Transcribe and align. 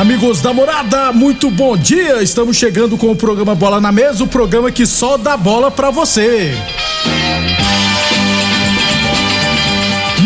Amigos 0.00 0.40
da 0.40 0.52
morada, 0.52 1.12
muito 1.12 1.50
bom 1.50 1.76
dia. 1.76 2.22
Estamos 2.22 2.56
chegando 2.56 2.96
com 2.96 3.10
o 3.10 3.16
programa 3.16 3.54
Bola 3.54 3.80
na 3.80 3.92
Mesa 3.92 4.24
o 4.24 4.26
programa 4.26 4.70
que 4.70 4.86
só 4.86 5.18
dá 5.18 5.36
bola 5.36 5.70
pra 5.70 5.90
você. 5.90 6.54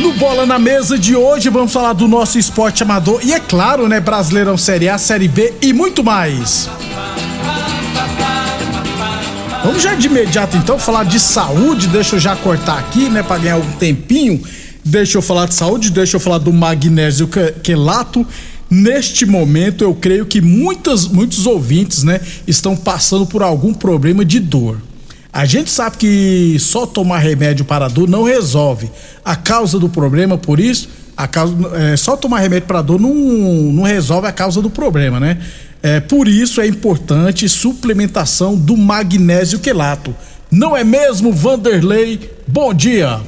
No 0.00 0.12
Bola 0.12 0.46
na 0.46 0.60
Mesa 0.60 0.96
de 0.96 1.16
hoje 1.16 1.48
vamos 1.48 1.72
falar 1.72 1.92
do 1.92 2.06
nosso 2.06 2.38
esporte 2.38 2.82
amador 2.82 3.20
e, 3.24 3.32
é 3.32 3.40
claro, 3.40 3.88
né, 3.88 3.98
Brasileirão 3.98 4.56
Série 4.56 4.88
A, 4.88 4.96
Série 4.96 5.26
B 5.26 5.54
e 5.60 5.72
muito 5.72 6.04
mais. 6.04 6.68
Vamos 9.64 9.82
já 9.82 9.94
de 9.94 10.08
imediato 10.08 10.58
então 10.58 10.78
falar 10.78 11.04
de 11.04 11.18
saúde. 11.18 11.88
Deixa 11.88 12.16
eu 12.16 12.20
já 12.20 12.36
cortar 12.36 12.78
aqui, 12.78 13.08
né, 13.08 13.22
para 13.22 13.38
ganhar 13.38 13.56
um 13.56 13.72
tempinho. 13.72 14.42
Deixa 14.84 15.16
eu 15.16 15.22
falar 15.22 15.46
de 15.46 15.54
saúde, 15.54 15.90
deixa 15.90 16.16
eu 16.16 16.20
falar 16.20 16.36
do 16.36 16.52
magnésio 16.52 17.26
quelato 17.62 18.26
Neste 18.70 19.24
momento, 19.24 19.84
eu 19.84 19.94
creio 19.94 20.26
que 20.26 20.40
muitas, 20.40 21.06
muitos 21.06 21.46
ouvintes, 21.46 22.02
né, 22.02 22.20
estão 22.46 22.76
passando 22.76 23.24
por 23.24 23.42
algum 23.42 23.72
problema 23.72 24.24
de 24.24 24.40
dor. 24.40 24.82
A 25.32 25.44
gente 25.44 25.70
sabe 25.70 25.96
que 25.96 26.56
só 26.58 26.86
tomar 26.86 27.18
remédio 27.18 27.64
para 27.64 27.88
dor 27.88 28.08
não 28.08 28.22
resolve 28.22 28.90
a 29.24 29.36
causa 29.36 29.78
do 29.78 29.88
problema, 29.88 30.36
por 30.36 30.58
isso, 30.58 30.88
a 31.16 31.28
causa, 31.28 31.54
é, 31.74 31.96
só 31.96 32.16
tomar 32.16 32.40
remédio 32.40 32.66
para 32.66 32.82
dor 32.82 33.00
não, 33.00 33.14
não 33.14 33.82
resolve 33.84 34.26
a 34.26 34.32
causa 34.32 34.60
do 34.60 34.70
problema, 34.70 35.20
né? 35.20 35.38
É, 35.86 36.00
por 36.00 36.26
isso 36.26 36.62
é 36.62 36.66
importante 36.66 37.46
suplementação 37.46 38.56
do 38.56 38.74
magnésio 38.74 39.58
quelato. 39.58 40.16
Não 40.50 40.74
é 40.74 40.82
mesmo, 40.82 41.30
Vanderlei? 41.30 42.30
Bom 42.46 42.72
dia! 42.72 43.20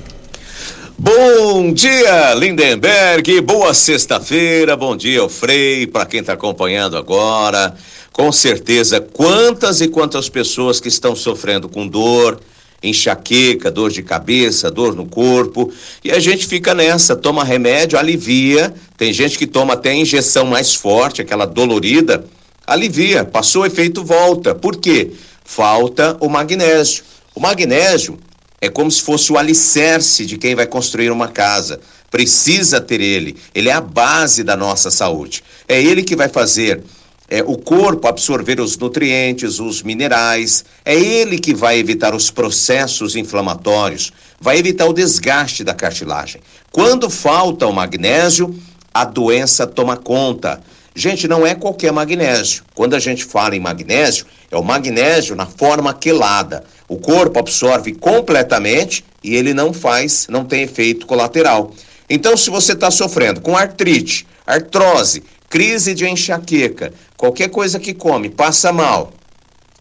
Bom 0.99 1.75
dia, 1.75 2.33
Lindenberg. 2.33 3.43
Boa 3.43 3.75
sexta-feira. 3.75 4.75
Bom 4.75 4.97
dia, 4.97 5.29
Frei, 5.29 5.87
para 5.87 6.07
quem 6.07 6.21
está 6.21 6.33
acompanhando 6.33 6.97
agora. 6.97 7.75
Com 8.11 8.33
certeza, 8.33 9.03
quantas 9.03 9.83
e 9.83 9.89
quantas 9.89 10.31
pessoas 10.31 10.81
que 10.81 10.89
estão 10.89 11.15
sofrendo 11.15 11.69
com 11.69 11.87
dor, 11.87 12.41
enxaqueca, 12.83 13.71
dor 13.71 13.91
de 13.91 14.03
cabeça, 14.03 14.71
dor 14.71 14.97
no 14.97 15.05
corpo, 15.05 15.71
e 16.03 16.11
a 16.11 16.19
gente 16.19 16.47
fica 16.47 16.75
nessa, 16.75 17.15
toma 17.15 17.45
remédio, 17.45 17.99
alivia. 17.99 18.73
Tem 18.97 19.13
gente 19.13 19.37
que 19.37 19.47
toma 19.47 19.75
até 19.75 19.95
injeção 19.95 20.47
mais 20.47 20.75
forte, 20.75 21.21
aquela 21.21 21.45
dolorida, 21.45 22.25
alivia, 22.67 23.25
passou 23.25 23.63
o 23.63 23.67
efeito, 23.67 24.05
volta. 24.05 24.55
Por 24.55 24.77
quê? 24.77 25.13
Falta 25.45 26.17
o 26.21 26.29
magnésio. 26.29 27.05
O 27.35 27.41
magnésio 27.41 28.19
é 28.61 28.69
como 28.69 28.91
se 28.91 29.03
fosse 29.03 29.33
o 29.33 29.39
alicerce 29.39 30.27
de 30.27 30.37
quem 30.37 30.55
vai 30.55 30.67
construir 30.67 31.11
uma 31.11 31.29
casa. 31.29 31.81
Precisa 32.11 32.81
ter 32.81 33.01
ele. 33.01 33.37
Ele 33.55 33.69
é 33.69 33.73
a 33.73 33.81
base 33.81 34.43
da 34.43 34.57
nossa 34.57 34.91
saúde. 34.91 35.45
É 35.69 35.81
ele 35.81 36.03
que 36.03 36.17
vai 36.17 36.29
fazer 36.29 36.83
é, 37.29 37.43
o 37.43 37.57
corpo 37.57 38.07
absorver 38.07 38.61
os 38.61 38.77
nutrientes, 38.77 39.59
os 39.59 39.83
minerais. 39.83 40.65
É 40.85 40.95
ele 40.95 41.39
que 41.39 41.55
vai 41.55 41.79
evitar 41.79 42.15
os 42.15 42.31
processos 42.31 43.17
inflamatórios, 43.17 44.13
vai 44.41 44.59
evitar 44.59 44.87
o 44.87 44.93
desgaste 44.93 45.65
da 45.65 45.75
cartilagem. 45.75 46.41
Quando 46.71 47.11
falta 47.11 47.67
o 47.67 47.73
magnésio, 47.73 48.55
a 48.93 49.05
doença 49.05 49.67
toma 49.67 49.97
conta. 49.97 50.63
Gente, 50.99 51.29
não 51.29 51.47
é 51.47 51.55
qualquer 51.55 51.93
magnésio. 51.93 52.65
Quando 52.75 52.95
a 52.95 52.99
gente 52.99 53.23
fala 53.23 53.55
em 53.55 53.61
magnésio, 53.61 54.25
é 54.51 54.57
o 54.57 54.65
magnésio 54.65 55.37
na 55.37 55.45
forma 55.45 55.93
quelada. 55.93 56.65
O 56.89 56.97
corpo 56.97 57.39
absorve 57.39 57.93
completamente 57.93 59.05
e 59.23 59.37
ele 59.37 59.53
não 59.53 59.75
faz, 59.75 60.27
não 60.31 60.43
tem 60.43 60.63
efeito 60.63 61.07
colateral. 61.07 61.71
Então, 62.09 62.35
se 62.35 62.49
você 62.49 62.73
está 62.73 62.91
sofrendo 62.91 63.43
com 63.43 63.55
artrite, 63.55 64.27
artrose, 64.47 65.23
crise 65.51 65.93
de 65.93 66.09
enxaqueca, 66.09 66.95
qualquer 67.15 67.51
coisa 67.51 67.79
que 67.79 67.93
come, 67.93 68.31
passa 68.31 68.73
mal, 68.73 69.13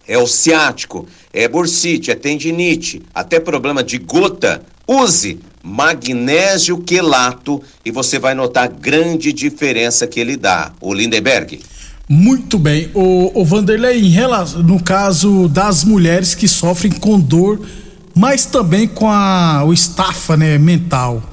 é 0.06 0.18
o 0.18 0.28
ciático, 0.28 1.08
é 1.32 1.48
bursite, 1.48 2.12
é 2.12 2.16
tendinite, 2.16 3.02
até 3.14 3.40
problema 3.40 3.82
de 3.82 4.00
gota, 4.00 4.62
use 4.86 5.40
magnésio 5.66 6.78
quelato 6.78 7.62
e 7.84 7.90
você 7.90 8.20
vai 8.20 8.36
notar 8.36 8.66
a 8.66 8.68
grande 8.68 9.34
diferença 9.34 10.06
que 10.06 10.20
ele 10.20 10.38
dá. 10.38 10.72
O 10.80 10.94
Lindenberg. 10.94 11.60
Muito 12.08 12.60
bem. 12.60 12.92
O, 12.94 13.32
o 13.42 13.44
Vanderlei, 13.44 14.00
em 14.00 14.10
relação, 14.10 14.62
no 14.62 14.82
caso 14.82 15.48
das 15.48 15.84
mulheres 15.84 16.36
que 16.36 16.48
sofrem 16.48 16.92
com 16.92 17.20
dor, 17.20 17.60
mas 18.14 18.46
também 18.46 18.88
com 18.88 19.10
a, 19.10 19.64
o 19.66 19.74
estafa 19.74 20.38
né, 20.38 20.60
mental, 20.60 21.24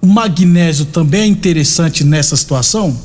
o 0.00 0.06
magnésio 0.06 0.86
também 0.86 1.20
é 1.20 1.26
interessante 1.26 2.02
nessa 2.02 2.34
situação? 2.34 2.98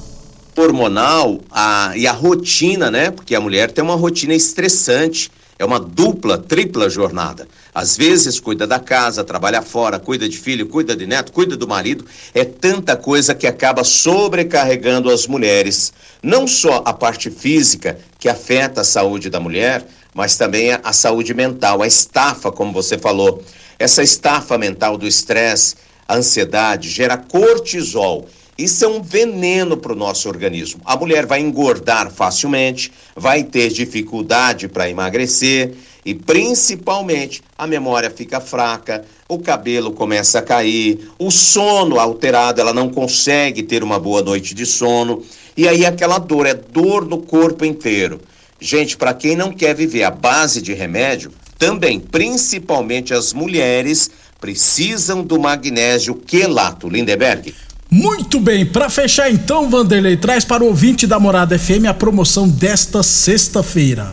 Hormonal 0.55 1.41
a, 1.51 1.91
e 1.95 2.07
a 2.07 2.13
rotina, 2.13 2.89
né? 2.89 3.11
Porque 3.11 3.35
a 3.35 3.41
mulher 3.41 3.71
tem 3.71 3.83
uma 3.83 3.95
rotina 3.95 4.33
estressante 4.33 5.29
é 5.59 5.65
uma 5.65 5.79
dupla, 5.79 6.37
tripla 6.37 6.89
jornada. 6.89 7.47
Às 7.73 7.97
vezes 7.97 8.39
cuida 8.39 8.67
da 8.67 8.79
casa, 8.79 9.23
trabalha 9.23 9.61
fora, 9.61 9.99
cuida 9.99 10.27
de 10.29 10.37
filho, 10.37 10.67
cuida 10.67 10.95
de 10.95 11.07
neto, 11.07 11.31
cuida 11.31 11.57
do 11.57 11.67
marido. 11.67 12.05
É 12.33 12.45
tanta 12.45 12.95
coisa 12.95 13.33
que 13.33 13.47
acaba 13.47 13.83
sobrecarregando 13.83 15.09
as 15.09 15.25
mulheres. 15.25 15.91
Não 16.21 16.47
só 16.47 16.83
a 16.85 16.93
parte 16.93 17.31
física, 17.31 17.99
que 18.19 18.29
afeta 18.29 18.81
a 18.81 18.83
saúde 18.83 19.29
da 19.29 19.39
mulher, 19.39 19.85
mas 20.13 20.37
também 20.37 20.71
a, 20.71 20.79
a 20.83 20.93
saúde 20.93 21.33
mental, 21.33 21.81
a 21.81 21.87
estafa, 21.87 22.51
como 22.51 22.71
você 22.71 22.97
falou. 22.97 23.43
Essa 23.79 24.03
estafa 24.03 24.57
mental 24.57 24.97
do 24.97 25.07
estresse, 25.07 25.75
a 26.07 26.15
ansiedade, 26.15 26.89
gera 26.89 27.17
cortisol 27.17 28.27
isso 28.57 28.83
é 28.83 28.87
um 28.87 29.01
veneno 29.01 29.77
para 29.77 29.93
o 29.93 29.95
nosso 29.95 30.27
organismo. 30.27 30.81
A 30.83 30.95
mulher 30.95 31.27
vai 31.27 31.39
engordar 31.39 32.11
facilmente, 32.11 32.91
vai 33.15 33.43
ter 33.43 33.69
dificuldade 33.69 34.67
para 34.67 34.89
emagrecer 34.89 35.75
e, 36.03 36.15
principalmente, 36.15 37.43
a 37.55 37.67
memória 37.67 38.09
fica 38.09 38.39
fraca, 38.39 39.05
o 39.29 39.37
cabelo 39.37 39.91
começa 39.91 40.39
a 40.39 40.41
cair, 40.41 41.11
o 41.19 41.29
sono 41.29 41.99
alterado, 41.99 42.59
ela 42.59 42.73
não 42.73 42.89
consegue 42.89 43.61
ter 43.61 43.83
uma 43.83 43.99
boa 43.99 44.23
noite 44.23 44.55
de 44.55 44.65
sono. 44.65 45.23
E 45.55 45.67
aí, 45.67 45.85
aquela 45.85 46.17
dor 46.17 46.47
é 46.47 46.53
dor 46.53 47.05
no 47.05 47.19
corpo 47.19 47.63
inteiro. 47.63 48.19
Gente, 48.59 48.97
para 48.97 49.13
quem 49.13 49.35
não 49.35 49.51
quer 49.51 49.75
viver 49.75 50.03
a 50.03 50.09
base 50.09 50.61
de 50.63 50.73
remédio, 50.73 51.31
também, 51.59 51.99
principalmente 51.99 53.13
as 53.13 53.33
mulheres, 53.33 54.09
precisam 54.39 55.23
do 55.23 55.39
magnésio 55.39 56.15
quelato. 56.15 56.89
Lindeberg. 56.89 57.53
Muito 57.89 58.39
bem, 58.39 58.65
para 58.65 58.89
fechar 58.89 59.31
então, 59.31 59.69
Vanderlei, 59.69 60.17
traz 60.17 60.43
para 60.43 60.61
o 60.61 60.67
ouvinte 60.67 61.07
da 61.07 61.19
Morada 61.19 61.57
FM 61.57 61.85
a 61.89 61.93
promoção 61.93 62.47
desta 62.47 63.01
sexta-feira. 63.01 64.11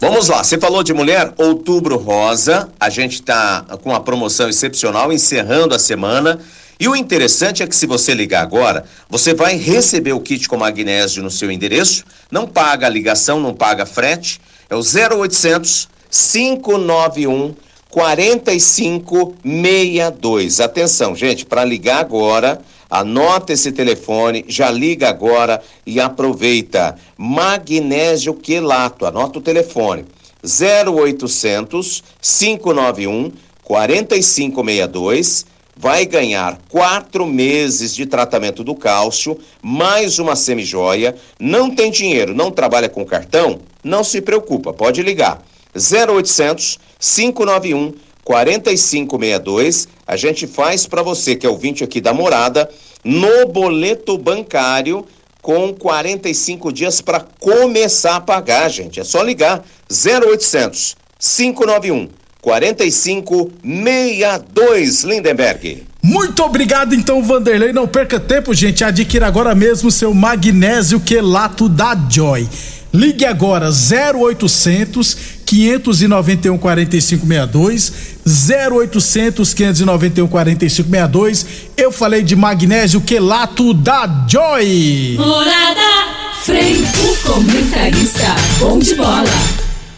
Vamos 0.00 0.28
lá, 0.28 0.42
você 0.42 0.58
falou 0.58 0.82
de 0.82 0.92
mulher, 0.92 1.32
outubro 1.38 1.96
rosa, 1.96 2.68
a 2.80 2.90
gente 2.90 3.14
está 3.14 3.64
com 3.80 3.94
a 3.94 4.00
promoção 4.00 4.48
excepcional, 4.48 5.12
encerrando 5.12 5.72
a 5.72 5.78
semana. 5.78 6.40
E 6.78 6.88
o 6.88 6.96
interessante 6.96 7.62
é 7.62 7.66
que 7.66 7.76
se 7.76 7.86
você 7.86 8.12
ligar 8.12 8.42
agora, 8.42 8.84
você 9.08 9.32
vai 9.32 9.56
receber 9.56 10.12
o 10.12 10.20
kit 10.20 10.48
com 10.48 10.56
magnésio 10.56 11.22
no 11.22 11.30
seu 11.30 11.52
endereço, 11.52 12.04
não 12.28 12.44
paga 12.44 12.88
ligação, 12.88 13.38
não 13.38 13.54
paga 13.54 13.86
frete, 13.86 14.40
é 14.68 14.74
o 14.74 14.80
0800 14.80 15.88
591 16.10 17.54
4562. 17.94 20.60
Atenção, 20.60 21.14
gente, 21.14 21.46
para 21.46 21.64
ligar 21.64 22.00
agora, 22.00 22.60
Anota 22.90 23.52
esse 23.52 23.70
telefone, 23.72 24.44
já 24.46 24.70
liga 24.70 25.08
agora 25.08 25.60
e 25.84 25.98
aproveita. 25.98 26.96
Magnésio 27.16 28.34
quelato, 28.34 29.04
anota 29.04 29.40
o 29.40 29.42
telefone. 29.42 30.04
0800 30.44 32.04
591 32.20 33.32
4562 33.64 35.46
vai 35.76 36.06
ganhar 36.06 36.60
quatro 36.68 37.26
meses 37.26 37.96
de 37.96 38.06
tratamento 38.06 38.62
do 38.62 38.76
cálcio, 38.76 39.36
mais 39.60 40.20
uma 40.20 40.36
semijoia. 40.36 41.16
Não 41.40 41.74
tem 41.74 41.90
dinheiro, 41.90 42.32
não 42.32 42.52
trabalha 42.52 42.88
com 42.88 43.04
cartão? 43.04 43.58
Não 43.82 44.04
se 44.04 44.20
preocupa, 44.20 44.72
pode 44.72 45.02
ligar. 45.02 45.42
0800 45.74 46.78
591 46.98 47.94
4562. 48.24 49.88
A 50.06 50.16
gente 50.16 50.46
faz 50.46 50.86
para 50.86 51.02
você 51.02 51.36
que 51.36 51.46
é 51.46 51.50
ouvinte 51.50 51.84
aqui 51.84 52.00
da 52.00 52.14
morada 52.14 52.70
no 53.02 53.48
boleto 53.48 54.16
bancário 54.16 55.04
com 55.42 55.74
45 55.74 56.72
dias 56.72 57.02
para 57.02 57.20
começar 57.38 58.16
a 58.16 58.20
pagar, 58.20 58.70
gente. 58.70 58.98
É 58.98 59.04
só 59.04 59.22
ligar 59.22 59.62
0800 59.90 60.96
591 61.18 62.08
4562 62.40 65.04
Lindenberg. 65.04 65.84
Muito 66.02 66.42
obrigado 66.42 66.94
então, 66.94 67.22
Vanderlei. 67.22 67.72
Não 67.72 67.88
perca 67.88 68.20
tempo, 68.20 68.52
gente. 68.52 68.84
Adquira 68.84 69.26
agora 69.26 69.54
mesmo 69.54 69.90
seu 69.90 70.12
magnésio 70.12 71.00
quelato 71.00 71.66
da 71.68 71.96
Joy. 72.10 72.46
Ligue 72.92 73.24
agora 73.24 73.70
0800 73.70 75.33
591 75.44 76.58
4562 76.58 77.92
0800 78.26 79.54
591 79.54 80.28
4562. 80.28 81.46
Eu 81.76 81.92
falei 81.92 82.22
de 82.22 82.34
magnésio 82.34 83.00
quelato 83.00 83.72
da 83.74 84.26
Joy. 84.28 85.16
Morada 85.18 86.24
Frei, 86.42 86.76
o 86.76 87.32
comentarista 87.32 88.36
bom 88.58 88.78
de 88.78 88.94
bola. 88.94 89.24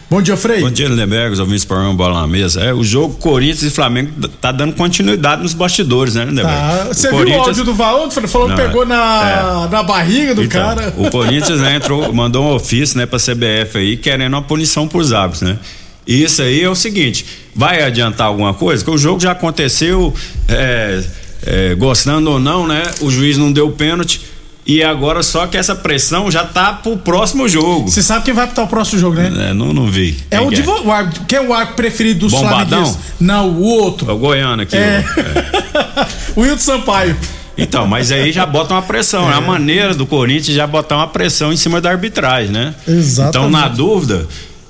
Bom 0.09 0.21
dia, 0.21 0.37
Frei. 0.37 0.61
Bom 0.61 0.71
dia, 0.71 0.87
Lindenberg, 0.87 1.33
os 1.33 1.39
ouvintes 1.39 1.65
para 1.65 1.81
bola 1.91 2.21
na 2.21 2.27
mesa. 2.27 2.61
É, 2.61 2.73
o 2.73 2.81
jogo 2.81 3.15
Corinthians 3.15 3.63
e 3.63 3.69
Flamengo 3.69 4.11
tá 4.39 4.53
dando 4.53 4.73
continuidade 4.73 5.41
nos 5.43 5.53
bastidores, 5.53 6.15
né, 6.15 6.23
Lindenberg? 6.23 6.57
Tá. 6.57 6.85
Você 6.85 7.09
Corinthians... 7.09 7.35
viu 7.35 7.43
o 7.43 7.47
áudio 7.47 7.63
do 7.65 7.73
Valdo? 7.73 8.27
Falou 8.29 8.47
que 8.47 8.55
pegou 8.55 8.85
na, 8.85 9.65
é. 9.65 9.69
na 9.69 9.83
barriga 9.83 10.33
do 10.33 10.43
então, 10.43 10.61
cara. 10.61 10.93
O 10.97 11.11
Corinthians 11.11 11.59
né, 11.59 11.75
entrou, 11.75 12.11
mandou 12.15 12.45
um 12.45 12.55
ofício, 12.55 12.97
né, 12.97 13.05
pra 13.05 13.19
CBF 13.19 13.77
aí, 13.77 13.97
querendo 13.97 14.33
uma 14.33 14.41
punição 14.41 14.87
pros 14.87 15.11
árbitros, 15.11 15.41
né? 15.41 15.59
E 16.07 16.23
isso 16.23 16.41
aí 16.41 16.61
é 16.61 16.69
o 16.69 16.75
seguinte: 16.75 17.25
vai 17.53 17.83
adiantar 17.83 18.27
alguma 18.27 18.53
coisa? 18.53 18.81
Que 18.85 18.89
o 18.89 18.97
jogo 18.97 19.19
já 19.19 19.33
aconteceu, 19.33 20.13
é, 20.47 21.03
é, 21.45 21.75
gostando 21.75 22.31
ou 22.31 22.39
não, 22.39 22.65
né? 22.65 22.83
O 23.01 23.11
juiz 23.11 23.37
não 23.37 23.51
deu 23.51 23.69
pênalti 23.71 24.21
e 24.67 24.83
agora 24.83 25.23
só 25.23 25.47
que 25.47 25.55
essa 25.55 25.73
pressão 25.73 26.29
já 26.29 26.43
tá 26.43 26.73
pro 26.73 26.97
próximo 26.97 27.47
jogo. 27.47 27.89
Você 27.89 28.03
sabe 28.03 28.25
quem 28.25 28.33
vai 28.33 28.45
pro 28.45 28.63
o 28.63 28.67
próximo 28.67 28.99
jogo, 28.99 29.15
né? 29.15 29.49
É, 29.49 29.53
não, 29.53 29.73
não 29.73 29.89
vi. 29.89 30.17
É 30.29 30.37
quem 30.39 30.47
o, 30.47 30.51
é? 30.51 30.81
o 30.81 30.91
árbitro, 30.91 31.23
quem 31.25 31.39
é 31.39 31.41
o 31.41 31.53
árbitro 31.53 31.75
preferido 31.75 32.19
dos 32.19 32.33
Bombadão? 32.33 32.97
Não, 33.17 33.49
o 33.49 33.61
outro. 33.61 34.11
É 34.11 34.13
o 34.13 34.17
Goiano 34.17 34.63
aqui. 34.63 34.75
É. 34.75 35.05
O, 35.15 35.19
é. 35.21 36.07
o 36.35 36.41
Wilton 36.41 36.57
Sampaio. 36.57 37.15
Então, 37.57 37.87
mas 37.87 38.11
aí 38.11 38.31
já 38.31 38.45
bota 38.45 38.73
uma 38.73 38.83
pressão, 38.83 39.31
é. 39.31 39.33
a 39.33 39.41
maneira 39.41 39.95
do 39.95 40.05
Corinthians 40.05 40.55
já 40.55 40.67
botar 40.67 40.97
uma 40.97 41.07
pressão 41.07 41.51
em 41.51 41.57
cima 41.57 41.81
da 41.81 41.89
arbitragem, 41.89 42.51
né? 42.51 42.75
Exatamente. 42.87 43.37
Então, 43.37 43.49
na 43.49 43.67
dúvida, 43.67 44.27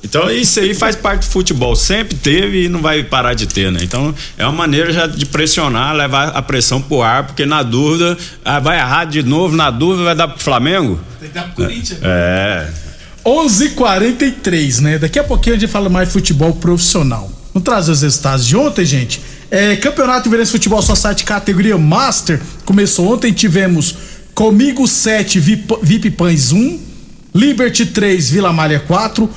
então 0.10 0.32
isso 0.32 0.60
aí 0.60 0.74
faz 0.74 0.96
parte 0.96 1.28
do 1.28 1.32
futebol, 1.32 1.76
sempre 1.76 2.16
teve 2.16 2.66
e 2.66 2.70
não 2.70 2.82
vai 2.82 3.04
parar 3.04 3.34
de 3.34 3.46
ter, 3.46 3.72
né? 3.72 3.80
Então 3.84 4.16
é 4.38 4.46
uma 4.46 4.54
maneira 4.54 4.92
já 4.94 5.06
de 5.06 5.26
pressionar, 5.26 5.94
levar 5.94 6.30
a 6.30 6.42
pressão 6.42 6.82
pro 6.82 7.02
ar, 7.02 7.26
porque 7.26 7.46
na 7.46 7.62
dúvida 7.62 8.18
ah, 8.44 8.60
vai 8.60 8.78
errar 8.78 9.06
de 9.06 9.22
novo, 9.22 9.56
na 9.56 9.70
dúvida 9.70 10.06
vai 10.06 10.16
dar 10.16 10.28
pro 10.30 10.42
Flamengo? 10.42 11.00
Tem 11.20 11.30
que 11.30 11.36
dar 11.36 11.44
pro 11.44 11.66
Corinthians. 11.66 12.00
É. 12.02 12.68
11:43, 13.26 14.80
né? 14.80 14.98
Daqui 14.98 15.20
a 15.20 15.24
pouquinho 15.24 15.58
a 15.58 15.60
gente 15.60 15.70
fala 15.70 15.90
mais 15.90 16.08
de 16.08 16.14
futebol 16.14 16.54
profissional. 16.54 17.30
Vamos 17.54 17.66
trazer 17.66 17.92
os 17.92 18.02
resultados 18.02 18.46
de 18.46 18.56
ontem, 18.56 18.86
gente. 18.86 19.20
É, 19.52 19.76
Campeonato 19.76 20.30
Iverense 20.30 20.52
Futebol 20.52 20.82
Society 20.82 21.26
categoria 21.26 21.78
Master 21.78 22.40
começou 22.64 23.14
ontem. 23.14 23.34
Tivemos 23.34 23.96
Comigo 24.34 24.88
7, 24.88 25.40
VIP, 25.40 25.74
VIP 25.82 26.12
Pães 26.12 26.52
1, 26.52 26.80
Liberty 27.34 27.88
3, 27.88 28.30
Vila 28.30 28.54
Malha 28.54 28.80
4, 28.80 29.28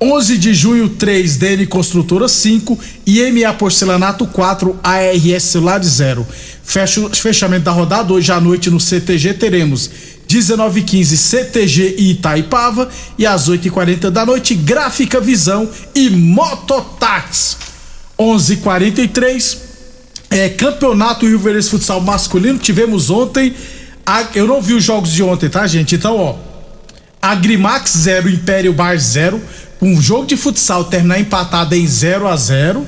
11 0.00 0.38
de 0.38 0.54
junho 0.54 0.88
3, 0.90 1.36
DN 1.36 1.66
Construtora 1.66 2.28
5 2.28 2.78
e 3.04 3.20
MA 3.32 3.52
Porcelanato 3.52 4.26
4, 4.26 4.78
ARS 4.82 5.42
Celular 5.42 5.82
0. 5.82 6.26
Fecha, 6.62 7.08
fechamento 7.10 7.64
da 7.64 7.72
rodada 7.72 8.12
hoje 8.12 8.30
à 8.30 8.40
noite 8.40 8.70
no 8.70 8.78
CTG 8.78 9.34
teremos 9.34 9.90
19:15 10.28 11.16
CTG 11.16 11.96
e 11.98 12.10
Itaipava 12.12 12.88
e 13.18 13.26
às 13.26 13.48
8h40 13.48 14.10
da 14.10 14.24
noite 14.24 14.54
Gráfica 14.54 15.20
Visão 15.20 15.68
e 15.94 16.10
Mototax. 16.10 17.56
11:43 18.18 19.58
é, 20.30 20.48
Campeonato 20.50 21.26
Rio 21.26 21.38
Verde 21.38 21.68
Futsal 21.68 22.00
masculino 22.00 22.58
tivemos 22.58 23.10
ontem. 23.10 23.54
A, 24.06 24.26
eu 24.34 24.46
não 24.46 24.62
vi 24.62 24.74
os 24.74 24.84
jogos 24.84 25.12
de 25.12 25.22
ontem, 25.22 25.48
tá, 25.48 25.66
gente? 25.66 25.94
Então, 25.94 26.16
ó, 26.16 26.36
Agrimax 27.20 27.92
0, 27.96 28.28
Império 28.28 28.72
Bar 28.72 28.96
0 28.98 29.40
um 29.80 30.00
jogo 30.00 30.26
de 30.26 30.36
futsal 30.36 30.84
terminar 30.84 31.20
empatado 31.20 31.74
em 31.74 31.86
0 31.86 32.26
a 32.26 32.36
0 32.36 32.86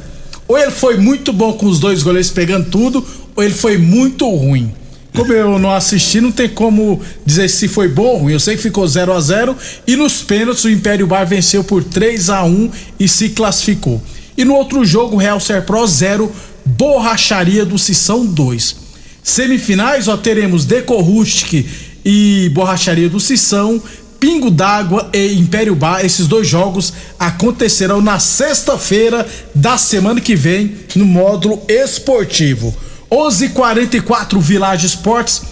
ou 0.51 0.59
ele 0.59 0.73
foi 0.73 0.97
muito 0.97 1.33
bom 1.33 1.53
com 1.53 1.67
os 1.67 1.79
dois 1.79 2.03
goleiros 2.03 2.29
pegando 2.29 2.69
tudo, 2.71 3.07
ou 3.37 3.45
ele 3.45 3.55
foi 3.55 3.79
muito 3.79 4.29
ruim. 4.29 4.75
Como 5.15 5.33
eu 5.33 5.61
não 5.61 5.71
assisti, 5.71 6.21
não 6.21 6.33
tem 6.33 6.49
como 6.49 7.01
dizer 7.25 7.49
se 7.49 7.69
foi 7.69 7.87
bom 7.87 8.03
ou 8.03 8.19
ruim. 8.19 8.33
Eu 8.33 8.41
sei 8.41 8.57
que 8.57 8.63
ficou 8.63 8.85
0 8.85 9.13
a 9.13 9.21
0 9.21 9.57
e 9.87 9.95
nos 9.95 10.23
pênaltis 10.23 10.65
o 10.65 10.69
Império 10.69 11.07
Bar 11.07 11.25
venceu 11.25 11.63
por 11.63 11.85
3 11.85 12.31
a 12.31 12.43
1 12.43 12.69
e 12.99 13.07
se 13.07 13.29
classificou. 13.29 14.03
E 14.37 14.45
no 14.45 14.55
outro 14.55 14.85
jogo, 14.85 15.17
Real 15.17 15.39
Serpro 15.39 15.87
0, 15.87 16.33
Borracharia 16.65 17.65
do 17.65 17.79
Sissão 17.79 18.27
2. 18.27 18.77
Semifinais, 19.23 20.09
ó, 20.09 20.17
teremos 20.17 20.65
Deco 20.65 21.01
Rustic 21.01 21.65
e 22.05 22.51
Borracharia 22.53 23.09
do 23.09 23.21
Sissão, 23.21 23.81
Pingo 24.21 24.51
d'Água 24.51 25.09
e 25.15 25.33
Império 25.33 25.75
Bar. 25.75 26.05
Esses 26.05 26.27
dois 26.29 26.47
jogos 26.47 26.93
acontecerão 27.19 28.03
na 28.03 28.19
sexta-feira 28.19 29.27
da 29.55 29.79
semana 29.79 30.21
que 30.21 30.37
vem 30.37 30.77
no 30.95 31.07
módulo 31.07 31.63
esportivo. 31.67 32.77
11:44 33.11 34.39
Village 34.39 34.87
Esportes. 34.87 35.43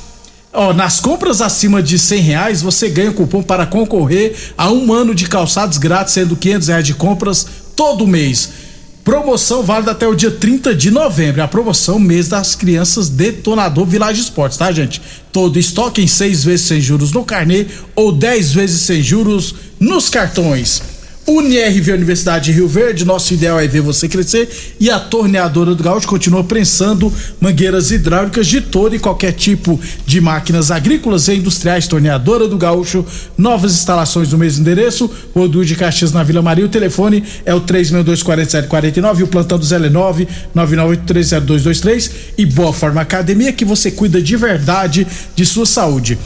Ó, 0.52 0.72
nas 0.74 1.00
compras 1.00 1.40
acima 1.40 1.82
de 1.82 1.98
cem 1.98 2.20
reais 2.20 2.60
você 2.60 2.88
ganha 2.88 3.12
cupom 3.12 3.42
para 3.42 3.66
concorrer 3.66 4.36
a 4.56 4.70
um 4.70 4.92
ano 4.92 5.14
de 5.14 5.26
calçados 5.26 5.78
grátis, 5.78 6.12
sendo 6.12 6.36
500 6.36 6.68
reais 6.68 6.84
de 6.84 6.94
compras 6.94 7.46
todo 7.74 8.06
mês. 8.06 8.67
Promoção 9.08 9.62
válida 9.62 9.92
até 9.92 10.06
o 10.06 10.14
dia 10.14 10.30
30 10.30 10.74
de 10.74 10.90
novembro. 10.90 11.42
A 11.42 11.48
promoção 11.48 11.98
mês 11.98 12.28
das 12.28 12.54
crianças 12.54 13.08
Detonador 13.08 13.86
Village 13.86 14.20
Esportes, 14.20 14.58
tá, 14.58 14.70
gente? 14.70 15.00
Todo 15.32 15.58
estoque 15.58 16.02
em 16.02 16.06
seis 16.06 16.44
vezes 16.44 16.66
sem 16.66 16.78
juros 16.78 17.10
no 17.10 17.24
carnê 17.24 17.64
ou 17.96 18.12
dez 18.12 18.52
vezes 18.52 18.82
sem 18.82 19.02
juros 19.02 19.54
nos 19.80 20.10
cartões. 20.10 20.97
UniRV 21.28 21.92
Universidade 21.92 22.46
de 22.46 22.52
Rio 22.52 22.66
Verde, 22.66 23.04
nosso 23.04 23.34
ideal 23.34 23.60
é 23.60 23.66
ver 23.68 23.82
você 23.82 24.08
crescer 24.08 24.48
e 24.80 24.90
a 24.90 24.98
torneadora 24.98 25.74
do 25.74 25.82
Gaúcho 25.82 26.08
continua 26.08 26.42
prensando 26.42 27.12
mangueiras 27.38 27.90
hidráulicas 27.90 28.46
de 28.46 28.62
todo 28.62 28.96
e 28.96 28.98
qualquer 28.98 29.32
tipo 29.32 29.78
de 30.06 30.22
máquinas 30.22 30.70
agrícolas 30.70 31.28
e 31.28 31.34
industriais. 31.34 31.86
Torneadora 31.86 32.48
do 32.48 32.56
Gaúcho, 32.56 33.04
novas 33.36 33.72
instalações 33.72 34.32
no 34.32 34.38
mesmo 34.38 34.62
endereço, 34.62 35.10
Rodul 35.34 35.66
de 35.66 35.76
Caxias 35.76 36.12
na 36.12 36.22
Vila 36.22 36.40
Maria. 36.40 36.64
O 36.64 36.70
telefone 36.70 37.22
é 37.44 37.54
o 37.54 37.60
3624749 37.60 39.18
e 39.18 39.22
o 39.22 39.28
plantão 39.28 39.58
do 39.58 39.66
Zé 39.66 39.78
9 39.78 40.26
99830223 40.56 42.10
e 42.38 42.46
Boa 42.46 42.72
Forma 42.72 43.02
Academia 43.02 43.52
que 43.52 43.66
você 43.66 43.90
cuida 43.90 44.22
de 44.22 44.34
verdade 44.34 45.06
de 45.36 45.44
sua 45.44 45.66
saúde. 45.66 46.18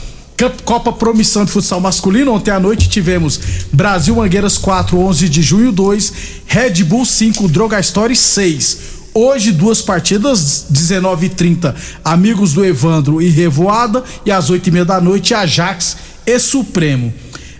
Copa 0.65 0.91
Promissão 0.91 1.45
de 1.45 1.51
Futsal 1.51 1.79
Masculino. 1.79 2.33
Ontem 2.33 2.51
à 2.51 2.59
noite 2.59 2.89
tivemos 2.89 3.39
Brasil 3.71 4.15
Mangueiras 4.15 4.57
4, 4.57 4.97
11 4.97 5.29
de 5.29 5.41
junho 5.41 5.71
2, 5.71 6.13
Red 6.45 6.83
Bull 6.83 7.05
5, 7.05 7.47
Droga 7.47 7.79
Story 7.79 8.15
6. 8.15 8.93
Hoje, 9.15 9.51
duas 9.51 9.79
partidas, 9.79 10.65
19 10.69 11.27
e 11.27 11.29
30 11.29 11.75
Amigos 12.03 12.53
do 12.53 12.65
Evandro 12.65 13.21
e 13.21 13.29
Revoada. 13.29 14.03
E 14.25 14.31
às 14.31 14.49
8 14.49 14.67
e 14.67 14.71
meia 14.71 14.85
da 14.85 14.99
noite, 14.99 15.35
Ajax 15.35 15.97
e 16.25 16.39
Supremo. 16.39 17.13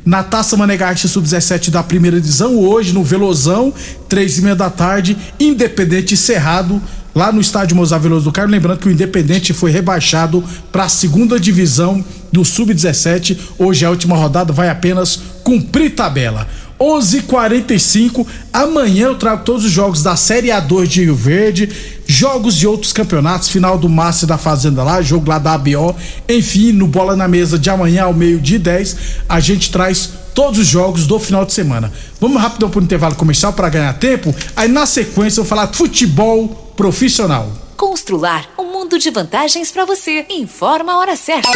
Na 0.06 0.22
Taça 0.22 0.58
Manegarte 0.58 1.08
Sub-17 1.08 1.70
da 1.70 1.82
primeira 1.82 2.20
divisão, 2.20 2.58
hoje 2.58 2.92
no 2.92 3.04
Velozão, 3.04 3.74
três 4.10 4.38
e 4.38 4.42
meia 4.42 4.56
da 4.56 4.70
tarde, 4.70 5.16
Independente 5.40 6.18
Cerrado 6.18 6.82
lá 7.16 7.32
no 7.32 7.42
estádio 7.42 7.76
Mozar 7.76 8.00
Veloso 8.00 8.26
do 8.26 8.32
Carmo. 8.32 8.52
Lembrando 8.52 8.80
que 8.80 8.88
o 8.88 8.92
Independente 8.92 9.54
foi 9.54 9.72
rebaixado 9.72 10.44
para 10.72 10.86
a 10.86 10.90
segunda 10.90 11.40
divisão 11.40 12.04
do 12.32 12.44
Sub-17. 12.44 13.38
Hoje 13.58 13.84
é 13.86 13.88
a 13.88 13.92
última 13.92 14.16
rodada, 14.16 14.52
vai 14.52 14.70
apenas 14.70 15.20
cumprir 15.44 15.92
tabela. 15.92 16.48
11:45. 16.80 18.26
Amanhã 18.52 19.06
eu 19.08 19.16
trago 19.16 19.44
todos 19.44 19.64
os 19.64 19.72
jogos 19.72 20.04
da 20.04 20.16
Série 20.16 20.48
A2 20.48 20.88
de 20.88 21.04
Rio 21.06 21.16
Verde, 21.16 21.70
jogos 22.06 22.56
de 22.56 22.68
outros 22.68 22.92
campeonatos, 22.92 23.50
final 23.50 23.78
do 23.78 23.88
Márcio 23.88 24.28
da 24.28 24.38
Fazenda 24.38 24.84
lá, 24.84 25.02
jogo 25.02 25.30
lá 25.30 25.40
da 25.40 25.54
ABO. 25.54 25.96
Enfim, 26.28 26.72
no 26.72 26.88
Bola 26.88 27.16
na 27.16 27.28
Mesa 27.28 27.58
de 27.58 27.70
amanhã 27.70 28.04
ao 28.04 28.14
meio-dia 28.14 28.60
10, 28.60 28.98
a 29.30 29.40
gente 29.40 29.72
traz 29.72 30.10
todos 30.34 30.60
os 30.60 30.68
jogos 30.68 31.08
do 31.08 31.20
final 31.20 31.46
de 31.46 31.54
semana. 31.54 31.92
Vamos 32.20 32.42
rapidão 32.42 32.70
para 32.70 32.80
o 32.80 32.84
intervalo 32.84 33.16
comercial 33.16 33.54
para 33.54 33.70
ganhar 33.70 33.94
tempo. 33.94 34.34
Aí 34.56 34.68
na 34.68 34.86
sequência 34.86 35.40
eu 35.40 35.44
vou 35.44 35.50
falar 35.50 35.74
futebol 35.74 36.48
profissional. 36.76 37.52
Constrular 37.78 38.50
um 38.58 38.72
mundo 38.72 38.98
de 38.98 39.10
vantagens 39.10 39.72
para 39.72 39.86
você. 39.86 40.26
Informa 40.30 40.94
a 40.94 40.98
hora 41.00 41.16
certa. 41.16 41.52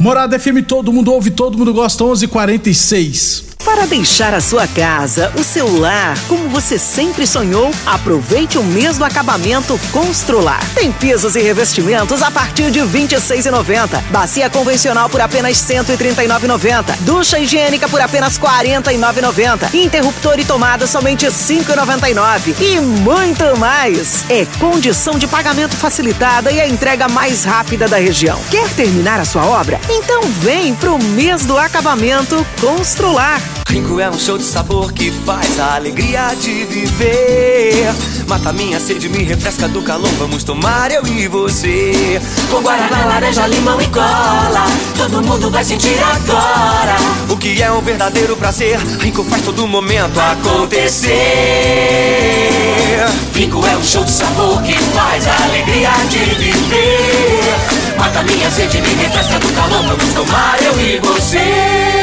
Morada 0.00 0.38
FM, 0.38 0.64
todo 0.66 0.92
mundo 0.92 1.12
ouve, 1.12 1.30
todo 1.30 1.58
mundo 1.58 1.74
gosta, 1.74 2.04
11:46. 2.04 3.47
Para 3.68 3.86
deixar 3.86 4.32
a 4.32 4.40
sua 4.40 4.66
casa, 4.66 5.30
o 5.38 5.44
seu 5.44 5.78
lar, 5.78 6.18
como 6.26 6.48
você 6.48 6.78
sempre 6.78 7.26
sonhou, 7.26 7.70
aproveite 7.84 8.56
o 8.56 8.64
mês 8.64 8.96
do 8.96 9.04
acabamento 9.04 9.78
Constrular. 9.92 10.58
Tem 10.74 10.90
pisos 10.90 11.36
e 11.36 11.42
revestimentos 11.42 12.22
a 12.22 12.30
partir 12.30 12.70
de 12.70 12.80
R$ 12.80 12.86
26,90. 12.86 14.02
Bacia 14.10 14.48
convencional 14.48 15.10
por 15.10 15.20
apenas 15.20 15.60
R$ 15.68 15.80
139,90. 15.82 16.96
Ducha 17.00 17.38
higiênica 17.38 17.86
por 17.90 18.00
apenas 18.00 18.38
R$ 18.38 18.48
49,90. 18.48 19.74
Interruptor 19.74 20.40
e 20.40 20.46
tomada 20.46 20.86
somente 20.86 21.26
R$ 21.26 21.30
5,99. 21.30 22.56
E 22.60 22.80
muito 22.80 23.54
mais. 23.58 24.24
É 24.30 24.46
condição 24.58 25.18
de 25.18 25.26
pagamento 25.26 25.76
facilitada 25.76 26.50
e 26.50 26.58
a 26.58 26.66
entrega 26.66 27.06
mais 27.06 27.44
rápida 27.44 27.86
da 27.86 27.98
região. 27.98 28.40
Quer 28.50 28.68
terminar 28.70 29.20
a 29.20 29.26
sua 29.26 29.44
obra? 29.44 29.78
Então 29.90 30.22
vem 30.40 30.74
pro 30.74 30.98
mês 30.98 31.44
do 31.44 31.58
acabamento 31.58 32.44
Constrular. 32.62 33.57
Rinco 33.68 34.00
é 34.00 34.08
um 34.08 34.18
show 34.18 34.38
de 34.38 34.44
sabor 34.44 34.92
que 34.92 35.10
faz 35.26 35.60
a 35.60 35.74
alegria 35.74 36.34
de 36.40 36.64
viver. 36.64 37.94
Mata 38.26 38.50
minha 38.50 38.80
sede, 38.80 39.10
me 39.10 39.22
refresca 39.24 39.68
do 39.68 39.82
calor. 39.82 40.08
Vamos 40.18 40.42
tomar 40.42 40.90
eu 40.90 41.06
e 41.06 41.28
você. 41.28 42.18
Com 42.50 42.62
guaraná, 42.62 43.04
laranja, 43.04 43.46
limão 43.46 43.78
e 43.78 43.86
cola. 43.88 44.64
Todo 44.96 45.22
mundo 45.22 45.50
vai 45.50 45.62
sentir 45.62 45.98
agora. 46.02 46.96
O 47.28 47.36
que 47.36 47.62
é 47.62 47.70
um 47.70 47.82
verdadeiro 47.82 48.34
prazer. 48.36 48.78
Rinco 49.00 49.22
faz 49.24 49.42
todo 49.42 49.66
momento 49.68 50.18
acontecer. 50.18 51.08
Rinco 53.34 53.66
é 53.66 53.76
um 53.76 53.84
show 53.84 54.02
de 54.02 54.10
sabor 54.10 54.62
que 54.62 54.74
faz 54.74 55.26
a 55.26 55.44
alegria 55.44 55.90
de 56.08 56.18
viver. 56.36 57.98
Mata 57.98 58.22
minha 58.22 58.50
sede, 58.50 58.80
me 58.80 58.94
refresca 58.94 59.38
do 59.38 59.52
calor. 59.52 59.82
Vamos 59.82 60.14
tomar 60.14 60.56
eu 60.62 60.80
e 60.80 60.98
você. 61.00 61.97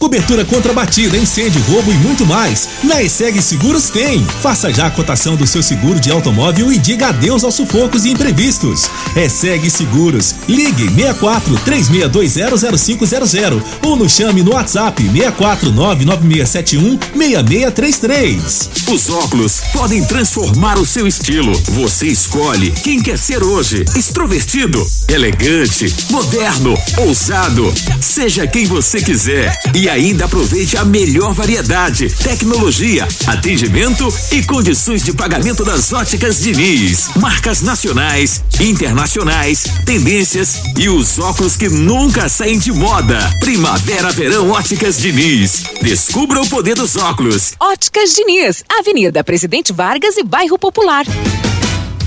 Cobertura 0.00 0.46
contra 0.46 0.72
batida, 0.72 1.14
incêndio, 1.14 1.60
roubo 1.64 1.92
e 1.92 1.94
muito 1.96 2.24
mais. 2.24 2.70
Na 2.82 3.02
ESEG 3.02 3.42
Seguros 3.42 3.90
tem. 3.90 4.24
Faça 4.40 4.72
já 4.72 4.86
a 4.86 4.90
cotação 4.90 5.36
do 5.36 5.46
seu 5.46 5.62
seguro 5.62 6.00
de 6.00 6.10
automóvel 6.10 6.72
e 6.72 6.78
diga 6.78 7.08
adeus 7.08 7.44
aos 7.44 7.54
sufocos 7.54 8.06
e 8.06 8.10
imprevistos. 8.12 8.88
ESEG 9.14 9.68
Seguros. 9.68 10.36
Ligue 10.48 10.88
64 10.88 11.54
36200500 11.66 13.62
ou 13.84 13.94
nos 13.94 14.12
chame 14.12 14.42
no 14.42 14.54
WhatsApp 14.54 15.02
64 15.02 15.70
99671 15.70 16.98
6633. 17.14 18.70
Os 18.88 19.10
óculos 19.10 19.60
podem 19.70 20.02
transformar 20.06 20.78
o 20.78 20.86
seu 20.86 21.06
estilo. 21.06 21.52
Você 21.72 22.06
escolhe 22.06 22.70
quem 22.70 23.02
quer 23.02 23.18
ser 23.18 23.42
hoje. 23.42 23.84
Extrovertido, 23.94 24.82
elegante, 25.08 25.94
moderno, 26.08 26.72
ousado. 26.96 27.70
Seja 28.00 28.46
quem 28.46 28.64
você 28.64 29.02
quiser. 29.02 29.60
E 29.74 29.89
ainda 29.90 30.24
aproveite 30.24 30.76
a 30.76 30.84
melhor 30.84 31.32
variedade, 31.34 32.08
tecnologia, 32.22 33.06
atendimento 33.26 34.12
e 34.30 34.42
condições 34.42 35.02
de 35.02 35.12
pagamento 35.12 35.64
das 35.64 35.92
óticas 35.92 36.40
Diniz. 36.40 37.08
Marcas 37.16 37.60
nacionais, 37.60 38.42
internacionais, 38.60 39.64
tendências 39.84 40.60
e 40.78 40.88
os 40.88 41.18
óculos 41.18 41.56
que 41.56 41.68
nunca 41.68 42.28
saem 42.28 42.58
de 42.58 42.72
moda. 42.72 43.18
Primavera, 43.40 44.10
verão, 44.12 44.50
óticas 44.50 44.98
Diniz. 44.98 45.64
Descubra 45.82 46.40
o 46.40 46.48
poder 46.48 46.76
dos 46.76 46.96
óculos. 46.96 47.52
Óticas 47.58 48.14
Diniz, 48.14 48.64
Avenida 48.68 49.24
Presidente 49.24 49.72
Vargas 49.72 50.16
e 50.16 50.22
Bairro 50.22 50.58
Popular. 50.58 51.04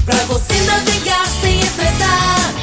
Pra 0.06 0.18
você 0.25 0.54
navegar 0.66 1.25
sem 1.42 1.60
estressar, 1.60 2.54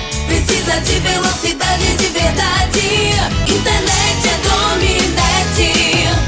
precisa 0.60 0.80
de 0.80 1.00
velocidade 1.00 1.96
de 1.96 2.06
verdade. 2.08 3.14
Internet 3.46 4.28
é 4.28 4.36
Dominete. 4.48 5.72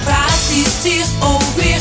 Pra 0.04 0.24
assistir, 0.24 1.04
ouvir, 1.20 1.80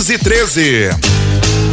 1513. 0.00 1.23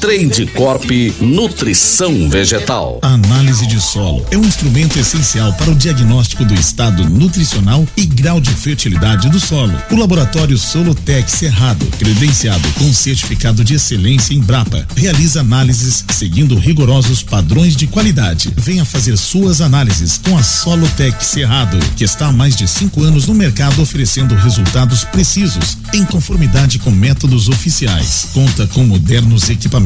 Trade 0.00 0.46
Corp 0.54 0.88
Nutrição 1.20 2.28
Vegetal. 2.28 3.00
A 3.02 3.14
análise 3.14 3.66
de 3.66 3.80
solo 3.80 4.24
é 4.30 4.36
um 4.36 4.44
instrumento 4.44 4.96
essencial 4.96 5.52
para 5.54 5.70
o 5.70 5.74
diagnóstico 5.74 6.44
do 6.44 6.54
estado 6.54 7.08
nutricional 7.08 7.84
e 7.96 8.06
grau 8.06 8.40
de 8.40 8.50
fertilidade 8.50 9.28
do 9.28 9.40
solo. 9.40 9.74
O 9.90 9.96
laboratório 9.96 10.56
Solotec 10.56 11.28
Cerrado, 11.28 11.84
credenciado 11.98 12.68
com 12.74 12.92
certificado 12.92 13.64
de 13.64 13.74
excelência 13.74 14.34
em 14.34 14.40
Brapa, 14.40 14.86
realiza 14.94 15.40
análises 15.40 16.04
seguindo 16.10 16.56
rigorosos 16.56 17.22
padrões 17.22 17.74
de 17.74 17.88
qualidade. 17.88 18.52
Venha 18.56 18.84
fazer 18.84 19.16
suas 19.16 19.60
análises 19.60 20.20
com 20.22 20.38
a 20.38 20.42
Solotec 20.44 21.24
Cerrado, 21.24 21.76
que 21.96 22.04
está 22.04 22.28
há 22.28 22.32
mais 22.32 22.54
de 22.54 22.68
cinco 22.68 23.02
anos 23.02 23.26
no 23.26 23.34
mercado 23.34 23.82
oferecendo 23.82 24.36
resultados 24.36 25.02
precisos 25.02 25.76
em 25.92 26.04
conformidade 26.04 26.78
com 26.78 26.90
métodos 26.90 27.48
oficiais. 27.48 28.28
Conta 28.32 28.66
com 28.68 28.84
modernos 28.84 29.50
equipamentos 29.50 29.77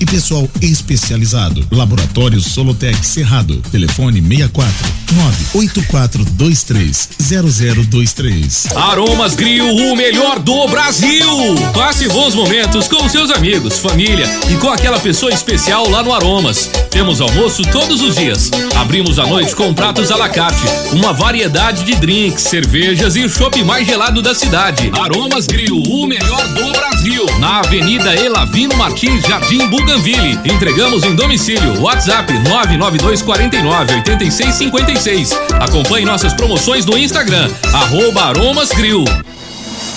e 0.00 0.04
pessoal 0.04 0.48
especializado. 0.60 1.66
Laboratório 1.70 2.40
Solotec 2.40 3.06
Cerrado. 3.06 3.56
Telefone 3.70 4.20
64 4.20 4.74
98423 5.12 7.08
0023. 7.18 8.66
Aromas 8.76 9.34
Grill, 9.34 9.74
o 9.74 9.96
melhor 9.96 10.38
do 10.38 10.68
Brasil. 10.68 11.26
Passe 11.72 12.08
bons 12.08 12.34
momentos 12.34 12.88
com 12.88 13.08
seus 13.08 13.30
amigos, 13.30 13.78
família 13.78 14.26
e 14.50 14.56
com 14.56 14.68
aquela 14.68 15.00
pessoa 15.00 15.32
especial 15.32 15.88
lá 15.88 16.02
no 16.02 16.12
Aromas. 16.12 16.68
Temos 16.90 17.20
almoço 17.20 17.62
todos 17.72 18.02
os 18.02 18.16
dias. 18.16 18.50
Abrimos 18.76 19.18
à 19.18 19.26
noite 19.26 19.56
com 19.56 19.72
pratos 19.72 20.10
à 20.10 20.16
la 20.16 20.28
carte, 20.28 20.62
uma 20.92 21.12
variedade 21.12 21.84
de 21.84 21.94
drinks, 21.94 22.42
cervejas 22.42 23.16
e 23.16 23.24
o 23.24 23.30
chopp 23.30 23.62
mais 23.64 23.86
gelado 23.86 24.20
da 24.20 24.34
cidade. 24.34 24.90
Aromas 25.00 25.46
Grill, 25.46 25.82
o 25.82 26.06
melhor 26.06 26.46
do 26.48 26.70
Brasil. 26.72 27.24
Na 27.38 27.60
Avenida 27.60 28.14
Elavino 28.14 28.76
Martins, 28.76 29.24
Jardim 29.38 29.68
Buganville. 29.68 30.36
Entregamos 30.44 31.04
em 31.04 31.14
domicílio. 31.14 31.80
WhatsApp 31.80 32.32
99249 32.32 33.94
8656. 33.94 35.30
Acompanhe 35.60 36.04
nossas 36.04 36.34
promoções 36.34 36.84
no 36.84 36.98
Instagram, 36.98 37.48
arroba 37.72 38.24
Aromas 38.24 38.70
Grill. 38.70 39.04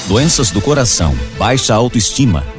Doenças 0.08 0.52
do 0.52 0.62
coração, 0.62 1.18
baixa 1.40 1.74
autoestima, 1.74 2.46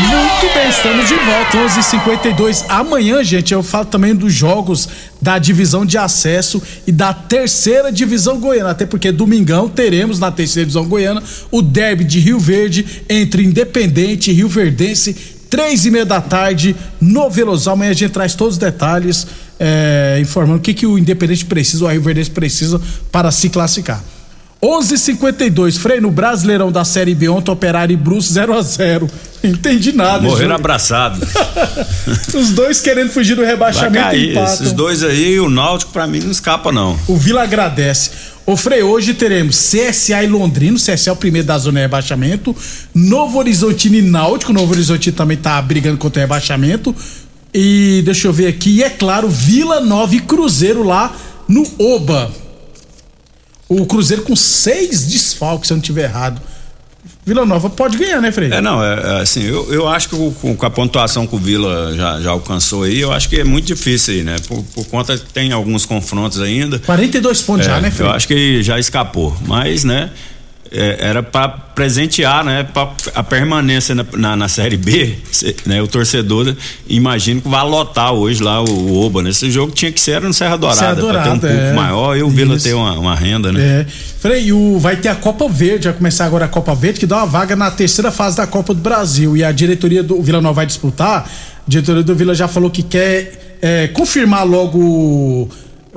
Muito 0.00 0.52
bem, 0.52 0.68
estamos 0.68 1.08
de 1.08 1.14
volta, 1.14 1.56
11:52. 1.56 2.64
Amanhã, 2.68 3.22
gente, 3.22 3.54
eu 3.54 3.62
falo 3.62 3.84
também 3.84 4.12
dos 4.14 4.32
jogos 4.32 4.88
da 5.22 5.38
divisão 5.38 5.86
de 5.86 5.96
acesso 5.96 6.60
e 6.84 6.90
da 6.90 7.12
terceira 7.12 7.92
divisão 7.92 8.40
goiana, 8.40 8.70
até 8.70 8.84
porque 8.84 9.12
domingão 9.12 9.68
teremos 9.68 10.18
na 10.18 10.32
terceira 10.32 10.66
divisão 10.66 10.88
goiana 10.88 11.22
o 11.50 11.62
derby 11.62 12.02
de 12.02 12.18
Rio 12.18 12.40
Verde 12.40 13.02
entre 13.08 13.44
Independente 13.44 14.30
e 14.30 14.34
Rio 14.34 14.48
Verdense, 14.48 15.14
três 15.48 15.86
e 15.86 15.90
meia 15.92 16.04
da 16.04 16.20
tarde 16.20 16.74
no 17.00 17.30
Velozal. 17.30 17.74
Amanhã 17.74 17.92
a 17.92 17.94
gente 17.94 18.10
traz 18.10 18.34
todos 18.34 18.54
os 18.54 18.58
detalhes, 18.58 19.26
é, 19.60 20.18
informando 20.20 20.58
o 20.58 20.60
que, 20.60 20.74
que 20.74 20.86
o 20.86 20.98
Independente 20.98 21.44
precisa, 21.44 21.84
o 21.84 21.88
Rio 21.88 22.02
Verdense 22.02 22.30
precisa 22.30 22.80
para 23.12 23.30
se 23.30 23.48
classificar. 23.48 24.02
11:52 24.64 25.76
Frei 25.76 26.00
no 26.00 26.10
Brasileirão 26.10 26.72
da 26.72 26.84
Série 26.84 27.14
B 27.14 27.28
ontem 27.28 27.50
Operário 27.50 27.92
e 27.92 27.96
Bruce 27.96 28.32
0 28.32 28.54
a 28.56 28.62
0 28.62 29.10
Entendi 29.42 29.92
nada. 29.92 30.22
Morreram 30.22 30.54
abraçados. 30.54 31.20
Os 32.32 32.48
dois 32.52 32.80
querendo 32.80 33.10
fugir 33.10 33.34
do 33.34 33.42
Vai 33.42 33.50
rebaixamento 33.50 34.06
cair. 34.06 34.30
empatam. 34.30 34.54
Esses 34.54 34.72
dois 34.72 35.02
aí, 35.04 35.38
o 35.38 35.50
Náutico 35.50 35.92
pra 35.92 36.06
mim 36.06 36.20
não 36.20 36.30
escapa 36.30 36.72
não. 36.72 36.98
O 37.06 37.14
Vila 37.14 37.42
agradece. 37.42 38.10
Ô 38.46 38.56
Frei, 38.56 38.82
hoje 38.82 39.12
teremos 39.12 39.70
CSA 39.70 40.22
e 40.24 40.26
Londrino, 40.26 40.78
CSA 40.78 41.10
é 41.10 41.12
o 41.12 41.16
primeiro 41.16 41.46
da 41.46 41.58
zona 41.58 41.80
de 41.80 41.82
rebaixamento, 41.82 42.56
Novo 42.94 43.38
Horizontino 43.38 43.96
e 43.96 44.02
Náutico, 44.02 44.52
Novo 44.52 44.72
Horizontino 44.72 45.14
também 45.14 45.36
tá 45.36 45.60
brigando 45.60 45.98
contra 45.98 46.20
o 46.20 46.22
rebaixamento, 46.22 46.94
e 47.52 48.02
deixa 48.04 48.28
eu 48.28 48.32
ver 48.32 48.46
aqui, 48.46 48.76
e 48.76 48.82
é 48.82 48.88
claro, 48.90 49.28
Vila 49.28 49.80
Nova 49.80 50.14
e 50.14 50.20
Cruzeiro 50.20 50.82
lá 50.82 51.14
no 51.48 51.66
Oba. 51.78 52.30
O 53.68 53.86
Cruzeiro 53.86 54.22
com 54.22 54.36
seis 54.36 55.06
desfalques, 55.06 55.68
se 55.68 55.72
eu 55.72 55.76
não 55.76 55.82
tiver 55.82 56.04
errado. 56.04 56.40
Vila 57.26 57.46
Nova 57.46 57.70
pode 57.70 57.96
ganhar, 57.96 58.20
né, 58.20 58.30
Frei? 58.30 58.50
É, 58.50 58.60
não, 58.60 58.84
é, 58.84 59.18
é 59.18 59.22
assim, 59.22 59.42
eu, 59.42 59.72
eu 59.72 59.88
acho 59.88 60.10
que 60.10 60.16
com, 60.16 60.56
a 60.66 60.70
pontuação 60.70 61.26
que 61.26 61.34
o 61.34 61.38
Vila 61.38 61.94
já, 61.96 62.20
já 62.20 62.30
alcançou 62.30 62.82
aí, 62.82 63.00
eu 63.00 63.12
acho 63.12 63.28
que 63.28 63.40
é 63.40 63.44
muito 63.44 63.66
difícil 63.66 64.14
aí, 64.14 64.22
né? 64.22 64.36
Por, 64.46 64.62
por 64.74 64.86
conta 64.86 65.16
que 65.16 65.32
tem 65.32 65.52
alguns 65.52 65.86
confrontos 65.86 66.40
ainda. 66.40 66.78
42 66.78 67.42
pontos 67.42 67.66
É, 67.66 67.70
já, 67.70 67.80
né, 67.80 67.90
Frei? 67.90 68.06
Eu 68.06 68.12
acho 68.12 68.28
que 68.28 68.62
já 68.62 68.78
escapou, 68.78 69.34
mas, 69.46 69.84
né? 69.84 70.10
É, 70.70 70.96
era 70.98 71.22
para 71.22 71.48
presentear, 71.48 72.44
né? 72.44 72.64
Pra, 72.64 72.90
a 73.14 73.22
permanência 73.22 73.94
na, 73.94 74.04
na, 74.16 74.36
na 74.36 74.48
Série 74.48 74.76
B, 74.76 75.14
né? 75.66 75.80
O 75.82 75.86
torcedor, 75.86 76.54
imagino 76.88 77.40
que 77.40 77.48
vai 77.48 77.64
lotar 77.64 78.12
hoje 78.12 78.42
lá 78.42 78.60
o, 78.60 78.68
o 78.68 79.04
Oba, 79.04 79.22
né? 79.22 79.30
Esse 79.30 79.50
jogo 79.50 79.72
tinha 79.72 79.92
que 79.92 80.00
ser 80.00 80.20
no 80.20 80.32
Serra 80.32 80.56
Dourada, 80.56 80.80
Serra 80.80 80.94
para 80.96 81.22
ter 81.22 81.28
um 81.30 81.38
público 81.38 81.62
é. 81.62 81.72
maior 81.72 82.16
e 82.16 82.22
o 82.22 82.28
Vila 82.28 82.58
ter 82.58 82.74
uma, 82.74 82.98
uma 82.98 83.14
renda, 83.14 83.52
né? 83.52 83.60
É. 83.60 83.86
Frei, 84.18 84.52
o, 84.52 84.78
vai 84.78 84.96
ter 84.96 85.08
a 85.08 85.14
Copa 85.14 85.48
Verde, 85.48 85.88
vai 85.88 85.96
começar 85.96 86.24
agora 86.24 86.46
a 86.46 86.48
Copa 86.48 86.74
Verde, 86.74 87.00
que 87.00 87.06
dá 87.06 87.18
uma 87.18 87.26
vaga 87.26 87.54
na 87.54 87.70
terceira 87.70 88.10
fase 88.10 88.36
da 88.36 88.46
Copa 88.46 88.74
do 88.74 88.80
Brasil. 88.80 89.36
E 89.36 89.44
a 89.44 89.52
diretoria 89.52 90.02
do 90.02 90.20
Vila 90.22 90.40
Nova 90.40 90.54
vai 90.54 90.66
disputar. 90.66 91.28
A 91.66 91.70
diretoria 91.70 92.02
do 92.02 92.14
Vila 92.14 92.34
já 92.34 92.48
falou 92.48 92.70
que 92.70 92.82
quer 92.82 93.58
é, 93.60 93.88
confirmar 93.88 94.46
logo, 94.46 95.48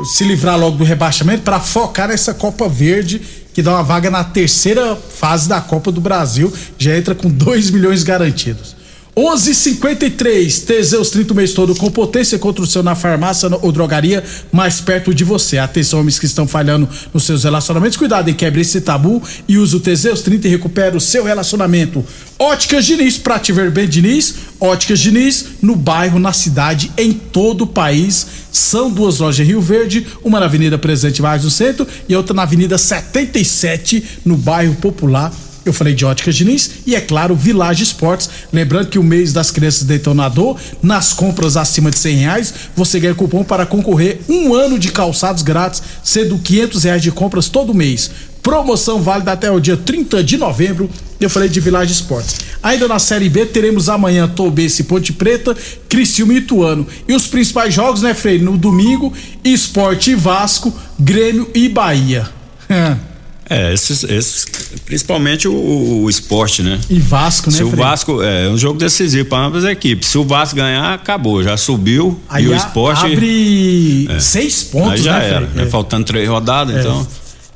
se 0.04 0.24
livrar 0.24 0.60
logo 0.60 0.78
do 0.78 0.84
rebaixamento 0.84 1.42
para 1.42 1.60
focar 1.60 2.10
nessa 2.10 2.34
Copa 2.34 2.68
Verde, 2.70 3.22
que 3.58 3.64
dá 3.64 3.72
uma 3.72 3.82
vaga 3.82 4.12
na 4.12 4.24
terceira 4.24 4.96
fase 4.96 5.50
da 5.50 5.60
Copa 5.60 5.92
do 5.92 6.00
Brasil. 6.00 6.54
Já 6.78 6.96
entra 6.96 7.16
com 7.16 7.28
2 7.28 7.72
milhões 7.72 8.04
garantidos. 8.04 8.76
11:53 9.18 10.64
Teseus 10.64 11.10
30 11.10 11.34
o 11.34 11.36
mês 11.36 11.52
todo 11.52 11.76
com 11.76 11.90
potência 11.90 12.38
contra 12.38 12.64
o 12.64 12.68
seu 12.68 12.84
na 12.84 12.94
farmácia 12.94 13.50
ou 13.64 13.72
drogaria 13.72 14.24
mais 14.52 14.80
perto 14.80 15.12
de 15.12 15.24
você. 15.24 15.58
Atenção, 15.58 16.02
homens 16.02 16.20
que 16.20 16.28
estão 16.28 16.48
falhando 16.48 16.88
nos 17.12 17.24
seus 17.24 17.44
relacionamentos. 17.44 17.98
Cuidado 17.98 18.30
e 18.30 18.34
quebre 18.36 18.62
esse 18.62 18.80
tabu 18.80 19.24
e 19.48 19.58
use 19.58 19.76
o 19.76 19.80
Teseus 19.80 20.22
30 20.22 20.48
e 20.48 20.52
recupera 20.52 20.96
o 20.96 21.02
seu 21.02 21.24
relacionamento. 21.24 22.06
Óticas 22.38 22.86
Diniz, 22.86 23.18
pra 23.18 23.40
te 23.40 23.52
ver 23.52 23.72
bem, 23.72 23.88
Diniz. 23.88 24.36
Óticas 24.60 25.00
Diniz, 25.00 25.46
no 25.64 25.76
bairro, 25.76 26.20
na 26.20 26.32
cidade, 26.32 26.92
em 26.96 27.12
todo 27.12 27.64
o 27.64 27.68
país. 27.68 28.28
São 28.52 28.92
duas 28.92 29.18
lojas 29.18 29.44
em 29.44 29.50
Rio 29.50 29.62
Verde, 29.62 30.06
uma 30.24 30.40
na 30.40 30.46
Avenida 30.46 30.78
Presidente 30.78 31.24
Vargas 31.24 31.42
do 31.42 31.50
Centro 31.50 31.88
e 32.08 32.16
outra 32.16 32.36
na 32.36 32.44
Avenida 32.44 32.78
77, 32.78 34.22
no 34.24 34.38
bairro 34.38 34.76
Popular. 34.76 35.34
Eu 35.68 35.74
falei 35.74 35.94
de 35.94 36.06
Óticas 36.06 36.36
Diniz 36.36 36.72
e, 36.86 36.96
é 36.96 37.02
claro, 37.02 37.36
Village 37.36 37.84
Esportes. 37.84 38.30
Lembrando 38.54 38.88
que 38.88 38.98
o 38.98 39.04
mês 39.04 39.34
das 39.34 39.52
crianças 39.52 39.84
detonador, 39.84 40.58
nas 40.82 41.14
compras 41.14 41.58
acima 41.58 41.92
de 41.92 42.00
100 42.00 42.16
reais, 42.16 42.54
você 42.76 43.00
ganha 43.00 43.14
cupom 43.14 43.44
para 43.44 43.66
concorrer 43.66 44.22
um 44.30 44.54
ano 44.54 44.80
de 44.80 44.92
calçados 44.92 45.44
grátis, 45.44 45.84
sendo 46.04 46.38
500 46.38 46.84
reais 46.84 47.02
de 47.02 47.12
compras 47.12 47.50
todo 47.50 47.74
mês. 47.74 48.10
Promoção 48.42 49.02
válida 49.02 49.34
até 49.34 49.52
o 49.52 49.60
dia 49.60 49.76
30 49.76 50.24
de 50.24 50.38
novembro. 50.38 50.90
Eu 51.20 51.30
falei 51.30 51.50
de 51.50 51.60
Village 51.60 51.92
Esportes. 51.92 52.38
Ainda 52.64 52.88
na 52.88 52.98
Série 52.98 53.28
B, 53.28 53.46
teremos 53.46 53.90
amanhã 53.90 54.28
Tobense, 54.28 54.86
Ponte 54.86 55.12
Preta, 55.12 55.56
Criciúma 55.90 56.34
e 56.34 56.38
Ituano. 56.38 56.88
E 57.08 57.14
os 57.14 57.28
principais 57.28 57.74
jogos, 57.74 58.02
né, 58.02 58.14
Frei? 58.14 58.40
No 58.40 58.58
domingo, 58.58 59.12
Esporte 59.44 60.16
Vasco, 60.16 60.74
Grêmio 60.98 61.50
e 61.54 61.68
Bahia. 61.68 62.30
É, 63.50 63.74
esses, 63.74 64.04
esses 64.04 64.46
principalmente 64.86 65.48
o, 65.48 66.02
o 66.04 66.10
esporte, 66.10 66.62
né? 66.62 66.80
E 66.90 67.00
Vasco, 67.00 67.50
né, 67.50 67.58
Se 67.58 67.64
o? 67.64 67.70
Vasco 67.70 68.22
é 68.22 68.50
um 68.50 68.58
jogo 68.58 68.78
decisivo 68.78 69.30
para 69.30 69.46
ambas 69.46 69.64
as 69.64 69.72
equipes. 69.72 70.10
Se 70.10 70.18
o 70.18 70.24
Vasco 70.26 70.56
ganhar, 70.56 70.94
acabou, 70.94 71.42
já 71.44 71.56
subiu 71.56 72.20
Aí 72.28 72.44
e 72.44 72.48
o 72.50 72.56
esporte 72.56 73.06
abre 73.06 74.08
É. 74.10 74.20
seis 74.20 74.64
pontos, 74.64 74.92
Aí 74.94 75.02
já 75.02 75.18
né, 75.20 75.30
era, 75.30 75.40
né? 75.48 75.64
É. 75.64 75.66
Faltando 75.68 76.06
três 76.06 76.28
rodadas, 76.28 76.76
É. 76.76 76.80
então. 76.82 77.08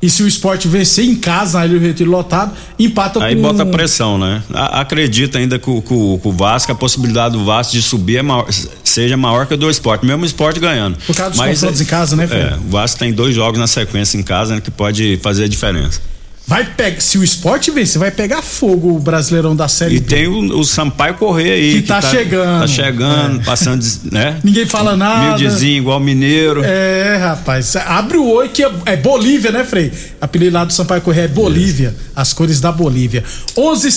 E 0.02 0.10
se 0.10 0.20
o 0.24 0.26
esporte 0.26 0.66
vencer 0.66 1.04
em 1.04 1.14
casa, 1.14 1.60
na 1.60 1.66
Ilha 1.66 1.78
do 1.78 1.86
Retiro 1.86 2.10
lotado, 2.10 2.52
empata 2.76 3.22
Aí 3.24 3.36
com... 3.36 3.42
bota 3.42 3.64
pressão, 3.64 4.18
né? 4.18 4.42
Acredita 4.52 5.38
ainda 5.38 5.60
que 5.60 5.70
o, 5.70 6.32
Vasco, 6.32 6.72
a 6.72 6.74
possibilidade 6.74 7.38
do 7.38 7.44
Vasco 7.44 7.72
de 7.72 7.80
subir 7.80 8.16
é 8.16 8.22
maior- 8.22 8.48
seja 8.82 9.16
maior 9.16 9.46
que 9.46 9.54
a 9.54 9.56
do 9.56 9.70
esporte, 9.70 10.04
mesmo 10.04 10.24
o 10.24 10.26
esporte 10.26 10.58
ganhando. 10.58 10.98
Por 11.06 11.14
causa 11.14 11.30
dos 11.30 11.38
Mas, 11.38 11.60
confrontos 11.60 11.80
é- 11.80 11.84
em 11.84 11.86
casa, 11.86 12.16
né, 12.16 12.26
Fred? 12.26 12.54
É, 12.54 12.56
o 12.56 12.70
Vasco 12.70 12.98
tem 12.98 13.12
dois 13.12 13.32
jogos 13.32 13.60
na 13.60 13.68
sequência 13.68 14.18
em 14.18 14.24
casa 14.24 14.56
né, 14.56 14.60
que 14.60 14.72
pode 14.72 15.20
fazer 15.22 15.44
a 15.44 15.48
diferença. 15.48 16.00
Vai 16.46 16.64
pegar, 16.64 17.00
se 17.00 17.16
o 17.18 17.24
esporte 17.24 17.70
vencer, 17.70 17.98
vai 17.98 18.10
pegar 18.10 18.42
fogo 18.42 18.94
o 18.94 18.98
Brasileirão 18.98 19.54
da 19.54 19.68
Série 19.68 19.96
E 19.96 20.00
B. 20.00 20.06
tem 20.06 20.26
o, 20.26 20.58
o 20.58 20.64
Sampaio 20.64 21.14
Correr 21.14 21.52
aí. 21.52 21.74
Que 21.74 21.82
tá 21.82 22.00
chegando. 22.00 22.60
Tá 22.60 22.66
chegando, 22.66 23.44
passando, 23.44 23.84
né? 24.10 24.38
Ninguém 24.42 24.66
fala 24.66 24.96
nada. 24.96 25.36
Humildezinho, 25.36 25.78
igual 25.78 26.00
mineiro. 26.00 26.62
É, 26.64 27.16
rapaz. 27.16 27.74
Abre 27.76 28.18
o 28.18 28.28
oi 28.28 28.48
que 28.48 28.62
é, 28.62 28.70
é 28.86 28.96
Bolívia, 28.96 29.50
né, 29.50 29.64
Frei? 29.64 29.92
Apelido 30.20 30.54
lá 30.54 30.64
do 30.64 30.72
Sampaio 30.72 31.00
Correia 31.00 31.24
é 31.24 31.28
Bolívia. 31.28 31.94
As 32.14 32.32
cores 32.32 32.60
da 32.60 32.70
Bolívia. 32.70 33.24
11:55 33.56 33.72
h 33.76 33.90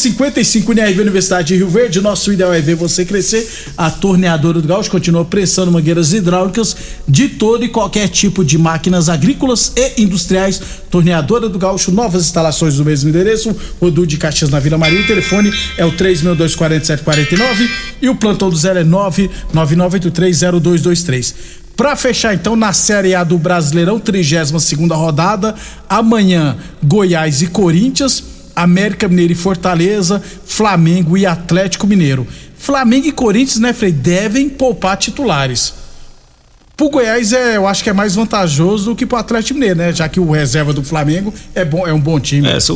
55 0.46 0.72
UNIRV 0.72 1.02
Universidade 1.02 1.48
de 1.50 1.56
Rio 1.58 1.70
Verde. 1.70 2.00
Nosso 2.02 2.32
ideal 2.32 2.54
é 2.54 2.62
ver 2.62 2.76
você 2.76 3.04
crescer. 3.06 3.48
A 3.78 3.90
torneadora 3.90 4.62
do 4.62 4.68
Gaúcho 4.68 4.92
continua 4.92 5.26
pressando 5.26 5.72
mangueiras 5.72 6.14
hidráulicas 6.14 6.76
de 7.08 7.28
todo 7.30 7.66
e 7.66 7.70
qualquer 7.70 8.08
tipo 8.08 8.44
de 8.46 8.58
máquinas 8.58 9.10
agrícolas 9.10 9.74
e 9.76 10.02
industriais. 10.02 10.62
Torneadora 10.90 11.50
do 11.50 11.60
Gaúcho, 11.60 11.92
novas 11.92 12.26
instalações 12.36 12.76
do 12.76 12.84
mesmo 12.84 13.08
endereço. 13.10 13.56
Rodu 13.80 14.06
de 14.06 14.18
Caxias 14.18 14.50
na 14.50 14.60
Vila 14.60 14.78
Maria. 14.78 15.00
O 15.00 15.08
telefone 15.08 15.54
é 15.78 15.86
o 15.86 15.94
3624749 15.94 17.70
e 18.02 18.10
o 18.10 18.16
plantão 18.16 18.50
do 18.50 18.58
zero 18.58 18.80
é 18.80 18.84
999830223. 18.84 21.34
Pra 21.78 21.96
fechar 21.96 22.34
então 22.34 22.58
na 22.58 22.74
Série 22.74 23.16
A 23.16 23.24
do 23.24 23.38
Brasileirão, 23.38 23.98
32 24.00 24.64
segunda 24.64 24.96
rodada, 24.96 25.54
amanhã 25.90 26.58
Goiás 26.84 27.42
e 27.42 27.48
Corinthians, 27.48 28.24
América 28.56 29.10
Mineiro 29.10 29.34
e 29.34 29.36
Fortaleza, 29.36 30.24
Flamengo 30.46 31.18
e 31.18 31.26
Atlético 31.26 31.88
Mineiro. 31.88 32.26
Flamengo 32.58 33.08
e 33.08 33.12
Corinthians, 33.12 33.60
né, 33.60 33.74
Frei, 33.74 33.92
devem 33.92 34.48
poupar 34.50 34.96
titulares. 34.98 35.74
Pro 36.78 36.90
Goiás 36.90 37.32
é, 37.32 37.56
eu 37.56 37.66
acho 37.68 37.82
que 37.84 37.90
é 37.90 37.94
mais 37.94 38.16
vantajoso 38.16 38.86
do 38.92 38.96
que 38.96 39.06
pro 39.06 39.18
Atlético 39.18 39.54
Mineiro, 39.54 39.78
né? 39.78 39.94
Já 39.94 40.10
que 40.10 40.20
o 40.20 40.30
reserva 40.32 40.74
do 40.74 40.84
Flamengo 40.84 41.34
é 41.54 41.64
bom, 41.64 41.88
é 41.88 41.94
um 41.94 42.00
bom 42.00 42.20
time. 42.20 42.48
É, 42.48 42.58
o, 42.70 42.74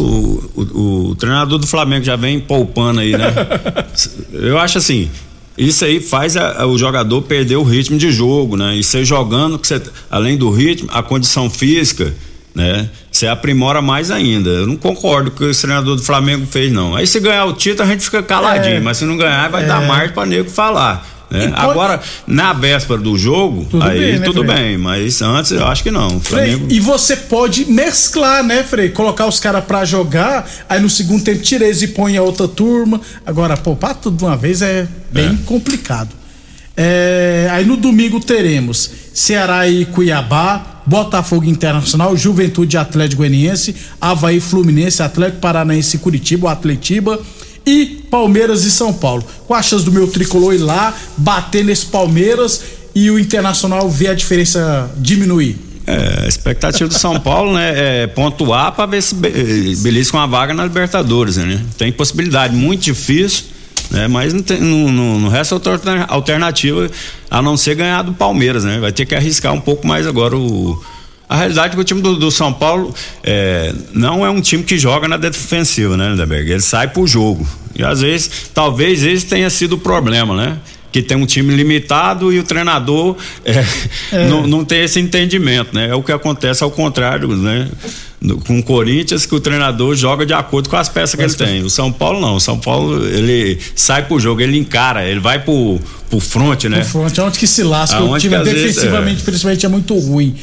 o, 0.56 1.10
o 1.10 1.16
treinador 1.16 1.60
do 1.60 1.68
Flamengo 1.68 2.06
já 2.06 2.16
vem 2.16 2.40
poupando 2.40 3.02
aí, 3.02 3.12
né? 3.12 3.34
Eu 4.32 4.58
acho 4.58 4.78
assim, 4.78 5.10
isso 5.58 5.84
aí 5.84 6.00
faz 6.00 6.38
a- 6.38 6.62
a- 6.62 6.66
o 6.66 6.78
jogador 6.78 7.22
perder 7.24 7.58
o 7.58 7.64
ritmo 7.64 7.98
de 7.98 8.10
jogo, 8.12 8.56
né? 8.56 8.76
E 8.78 8.84
você 8.84 9.04
jogando, 9.04 9.60
que 9.60 9.68
você, 9.68 9.82
além 10.10 10.38
do 10.38 10.50
ritmo, 10.50 10.88
a 10.94 11.04
condição 11.04 11.50
física, 11.50 12.14
né? 12.56 12.90
Você 13.12 13.28
aprimora 13.28 13.82
mais 13.82 14.12
ainda. 14.12 14.50
Eu 14.50 14.66
não 14.66 14.78
concordo 14.78 15.30
com 15.30 15.36
o 15.36 15.40
que 15.40 15.46
o 15.46 15.62
treinador 15.62 15.98
do 15.98 16.02
Flamengo 16.02 16.46
fez, 16.50 16.72
não. 16.72 16.96
Aí 16.96 17.06
se 17.06 17.20
ganhar 17.20 17.44
o 17.46 17.54
título, 17.54 17.84
a 17.90 17.92
gente 17.92 18.04
fica 18.06 18.24
caladinho, 18.24 18.78
É. 18.78 18.80
mas 18.80 18.96
se 18.96 19.04
não 19.04 19.18
ganhar, 19.18 19.50
vai 19.50 19.66
É. 19.66 19.68
dar 19.68 19.82
margem 19.86 20.14
pra 20.14 20.26
nego 20.26 20.50
falar. 20.50 21.06
Né? 21.32 21.48
Pode- 21.50 21.54
Agora, 21.62 22.02
na 22.26 22.54
véspera 22.54 23.00
do 23.00 23.18
jogo, 23.18 23.66
Tudo 23.70 23.84
aí 23.84 24.00
bem, 24.00 24.20
né, 24.20 24.26
tudo 24.26 24.44
Frei? 24.44 24.56
bem, 24.56 24.78
mas 24.78 25.22
antes 25.22 25.52
eu 25.52 25.66
acho 25.68 25.84
que 25.84 25.92
não. 25.92 26.20
Frei, 26.20 26.52
Flamengo. 26.54 26.68
e 26.74 26.80
você 26.80 27.16
pode 27.16 27.66
mesclar, 27.72 28.44
né, 28.44 28.64
Frei? 28.64 28.90
Colocar 28.90 29.28
os 29.28 29.40
caras 29.40 29.64
pra 29.64 29.86
jogar, 29.86 30.50
aí 30.68 30.82
no 30.82 30.90
segundo 30.90 31.24
tempo 31.24 31.42
tira 31.44 31.66
eles 31.66 31.82
e 31.84 31.88
põe 31.90 32.18
a 32.18 32.24
outra 32.24 32.48
turma. 32.48 33.00
Agora, 33.26 33.56
poupar 33.56 33.94
tudo 33.96 34.18
de 34.18 34.24
uma 34.24 34.36
vez 34.36 34.62
é 34.62 34.88
bem 35.12 35.38
complicado. 35.38 36.10
É, 36.76 37.48
aí 37.52 37.66
no 37.66 37.76
domingo 37.76 38.20
teremos 38.20 38.90
Ceará 39.14 39.68
e 39.68 39.86
Cuiabá, 39.86 40.82
Botafogo 40.86 41.46
Internacional, 41.46 42.16
Juventude 42.16 42.78
Atlético 42.78 43.18
Goianiense, 43.20 43.76
Havaí 44.00 44.40
Fluminense, 44.40 45.04
Atlético 45.04 45.42
Paranaense 45.42 45.98
e 45.98 46.00
Curitiba, 46.00 46.52
Atletiba 46.52 47.20
e 47.70 47.86
Palmeiras 48.10 48.64
e 48.64 48.72
São 48.72 48.92
Paulo. 48.94 49.24
Com 49.48 49.54
a 49.54 49.62
chance 49.62 49.86
do 49.86 49.92
meu 49.92 50.08
tricolor 50.08 50.54
ir 50.54 50.60
lá, 50.60 50.94
bater 51.18 51.64
nesse 51.64 51.86
Palmeiras 51.86 52.62
e 52.96 53.12
o 53.12 53.20
Internacional 53.20 53.90
ver 53.90 54.08
a 54.08 54.14
diferença 54.14 54.90
diminuir. 54.98 55.56
É, 55.86 56.26
a 56.26 56.28
expectativa 56.28 56.88
do 56.88 56.94
São 56.94 57.20
Paulo, 57.20 57.54
né, 57.54 58.04
é 58.04 58.08
pontuar 58.08 58.72
para 58.74 58.86
ver 58.86 59.02
se 59.02 59.16
be- 59.16 59.76
belisca 59.78 60.18
uma 60.18 60.28
vaga 60.28 60.54
na 60.54 60.64
Libertadores, 60.64 61.38
né? 61.38 61.64
Tem 61.78 61.92
possibilidade, 61.92 62.56
muito 62.56 62.82
difícil, 62.84 63.46
né? 63.90 64.08
Mas 64.08 64.34
não, 64.34 64.42
tem, 64.42 64.60
não, 64.62 64.92
não, 64.92 65.20
não 65.20 65.30
resta 65.30 65.56
outra 65.56 65.74
alterna- 65.74 66.06
alternativa 66.08 66.90
a 67.30 67.42
não 67.42 67.58
ser 67.58 67.76
ganhar 67.76 68.04
do 68.04 68.14
Palmeiras, 68.14 68.64
né? 68.64 68.80
Vai 68.80 68.92
ter 68.92 69.06
que 69.06 69.16
arriscar 69.16 69.54
um 69.54 69.62
pouco 69.62 69.88
mais 69.88 70.06
agora 70.08 70.36
o. 70.38 70.80
A 71.28 71.36
realidade 71.36 71.74
é 71.74 71.76
que 71.76 71.82
o 71.82 71.84
time 71.84 72.02
do, 72.02 72.16
do 72.16 72.32
São 72.32 72.52
Paulo 72.52 72.92
é, 73.24 73.72
não 73.94 74.26
é 74.26 74.30
um 74.32 74.42
time 74.42 74.64
que 74.64 74.80
joga 74.80 75.08
na 75.08 75.16
defensiva, 75.16 75.96
né, 75.96 76.10
Lindeberg? 76.10 76.52
Ele 76.52 76.60
sai 76.62 76.88
pro 76.88 77.06
jogo. 77.06 77.48
E 77.76 77.84
às 77.84 78.02
vezes, 78.02 78.50
talvez 78.54 79.04
esse 79.04 79.26
tenha 79.26 79.50
sido 79.50 79.74
o 79.74 79.78
problema, 79.78 80.36
né? 80.36 80.58
Que 80.92 81.04
tem 81.04 81.16
um 81.16 81.26
time 81.26 81.56
limitado 81.56 82.34
e 82.34 82.40
o 82.40 82.44
treinador 82.44 83.16
é, 83.46 83.64
É. 84.12 84.28
Não, 84.28 84.48
não 84.48 84.66
tem 84.66 84.84
esse 84.84 85.00
entendimento, 85.00 85.74
né? 85.74 85.90
É 85.90 85.96
o 85.96 86.02
que 86.02 86.12
acontece 86.12 86.64
ao 86.64 86.72
contrário, 86.72 87.28
né? 87.36 87.70
Com 88.46 88.60
o 88.60 88.64
Corinthians, 88.64 89.26
que 89.26 89.36
o 89.36 89.40
treinador 89.40 89.96
joga 89.96 90.26
de 90.26 90.34
acordo 90.34 90.68
com 90.68 90.76
as 90.76 90.90
peças 90.90 91.16
que 91.16 91.22
ele 91.22 91.34
tem. 91.34 91.62
O 91.62 91.70
São 91.70 91.92
Paulo 91.92 92.20
não. 92.20 92.36
O 92.36 92.40
São 92.40 92.58
Paulo, 92.58 93.06
ele 93.06 93.60
sai 93.76 94.06
pro 94.06 94.20
jogo, 94.20 94.42
ele 94.42 94.58
encara, 94.58 95.08
ele 95.08 95.20
vai 95.20 95.40
pro, 95.40 95.80
pro 96.10 96.20
front, 96.20 96.64
né? 96.66 96.80
No 96.80 96.86
front, 96.86 97.18
é 97.18 97.22
onde 97.22 97.38
que 97.38 97.48
se 97.48 97.64
lasca. 97.64 98.02
o 98.02 98.08
Aonde 98.08 98.22
time 98.22 98.36
que 98.36 98.42
às 98.42 98.48
vezes, 98.48 98.76
defensivamente, 98.76 99.22
é. 99.22 99.26
principalmente, 99.26 99.66
é 99.66 99.70
muito 99.70 99.94
ruim. 99.94 100.36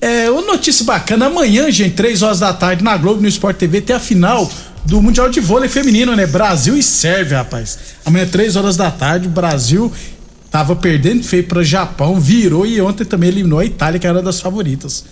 É, 0.00 0.30
uma 0.30 0.42
notícia 0.42 0.84
bacana, 0.84 1.26
amanhã, 1.26 1.70
gente, 1.70 1.94
três 1.94 2.22
horas 2.22 2.38
da 2.38 2.52
tarde, 2.52 2.84
na 2.84 2.96
Globo, 2.96 3.22
no 3.22 3.28
Sport 3.28 3.56
TV, 3.56 3.80
tem 3.80 3.96
a 3.96 4.00
final 4.00 4.50
do 4.86 5.02
Mundial 5.02 5.28
de 5.28 5.40
Vôlei 5.40 5.68
Feminino, 5.68 6.14
né? 6.14 6.26
Brasil 6.26 6.76
e 6.76 6.82
Sérvia, 6.82 7.38
rapaz. 7.38 7.78
Amanhã, 8.04 8.26
três 8.26 8.54
horas 8.56 8.76
da 8.76 8.90
tarde, 8.90 9.28
Brasil 9.28 9.92
tava 10.50 10.76
perdendo 10.76 11.24
feio 11.24 11.44
para 11.44 11.62
Japão, 11.62 12.20
virou 12.20 12.64
e 12.64 12.80
ontem 12.80 13.04
também 13.04 13.28
eliminou 13.28 13.58
a 13.58 13.64
Itália, 13.64 13.98
que 13.98 14.06
era 14.06 14.22
das 14.22 14.40
favoritas. 14.40 15.04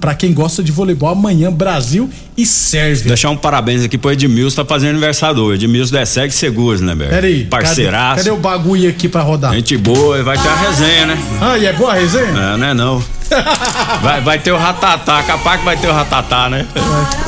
Pra 0.00 0.14
quem 0.14 0.34
gosta 0.34 0.62
de 0.62 0.70
voleibol, 0.72 1.08
amanhã, 1.08 1.50
Brasil 1.50 2.10
e 2.36 2.44
Sérvia. 2.44 3.06
Deixar 3.08 3.30
um 3.30 3.36
parabéns 3.36 3.82
aqui 3.82 3.96
pro 3.96 4.12
Edmilson, 4.12 4.62
tá 4.62 4.68
fazendo 4.68 4.90
aniversário 4.90 5.40
hoje. 5.42 5.64
Edmilson 5.64 5.94
da 5.94 6.04
SEG 6.04 6.30
Seguros, 6.32 6.80
né, 6.82 6.94
Berg? 6.94 7.10
Peraí, 7.10 7.44
Parceiraço. 7.46 8.16
Cadê, 8.16 8.28
cadê 8.28 8.30
o 8.30 8.36
bagulho 8.36 8.90
aqui 8.90 9.08
pra 9.08 9.22
rodar? 9.22 9.54
Gente 9.54 9.78
boa, 9.78 10.22
vai 10.22 10.36
ter 10.36 10.48
a 10.48 10.54
resenha, 10.56 11.06
né? 11.06 11.18
Ah, 11.40 11.56
e 11.56 11.64
é 11.64 11.72
boa 11.72 11.92
a 11.92 11.94
resenha? 11.94 12.26
É, 12.26 12.56
não 12.58 12.66
é 12.66 12.74
não. 12.74 13.04
Vai, 14.02 14.20
vai 14.22 14.38
ter 14.40 14.50
o 14.50 14.56
ratatá, 14.56 15.22
capaz 15.22 15.60
que 15.60 15.64
vai 15.64 15.76
ter 15.76 15.86
o 15.86 15.92
ratatá, 15.92 16.50
né? 16.50 16.66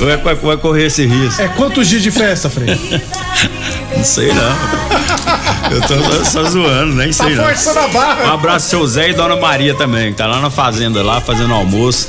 Vai, 0.00 0.16
vai, 0.16 0.34
vai 0.34 0.56
correr 0.56 0.86
esse 0.86 1.06
risco. 1.06 1.40
É 1.40 1.46
quantos 1.46 1.86
dias 1.86 2.02
de 2.02 2.10
festa, 2.10 2.50
Frei? 2.50 2.66
Não 3.96 4.02
sei 4.04 4.32
não. 4.32 5.70
Eu 5.70 5.80
tô 5.82 6.24
só 6.24 6.42
zoando, 6.42 6.94
nem 6.96 7.12
sei 7.12 7.36
Tá 7.36 7.36
não. 7.36 7.44
forçando 7.44 7.78
a 7.78 7.88
barra. 7.88 8.24
Um 8.30 8.32
abraço 8.34 8.68
seu 8.70 8.84
Zé 8.84 9.10
e 9.10 9.14
Dona 9.14 9.36
Maria 9.36 9.74
também, 9.76 10.10
que 10.10 10.18
tá 10.18 10.26
lá 10.26 10.40
na 10.40 10.50
fazenda 10.50 11.02
lá 11.04 11.20
fazendo 11.20 11.54
almoço. 11.54 12.08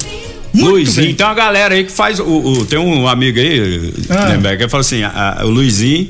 Luizinho, 0.53 1.15
tem 1.15 1.25
uma 1.25 1.33
galera 1.33 1.73
aí 1.75 1.83
que 1.83 1.91
faz. 1.91 2.19
O, 2.19 2.25
o- 2.25 2.65
tem 2.65 2.77
um 2.79 3.07
amigo 3.07 3.39
aí, 3.39 3.93
Ah. 4.09 4.25
Lemberg, 4.29 4.63
que 4.63 4.69
falou 4.69 4.81
assim: 4.81 5.01
a- 5.03 5.37
a- 5.39 5.45
o 5.45 5.49
Luizinho 5.49 6.09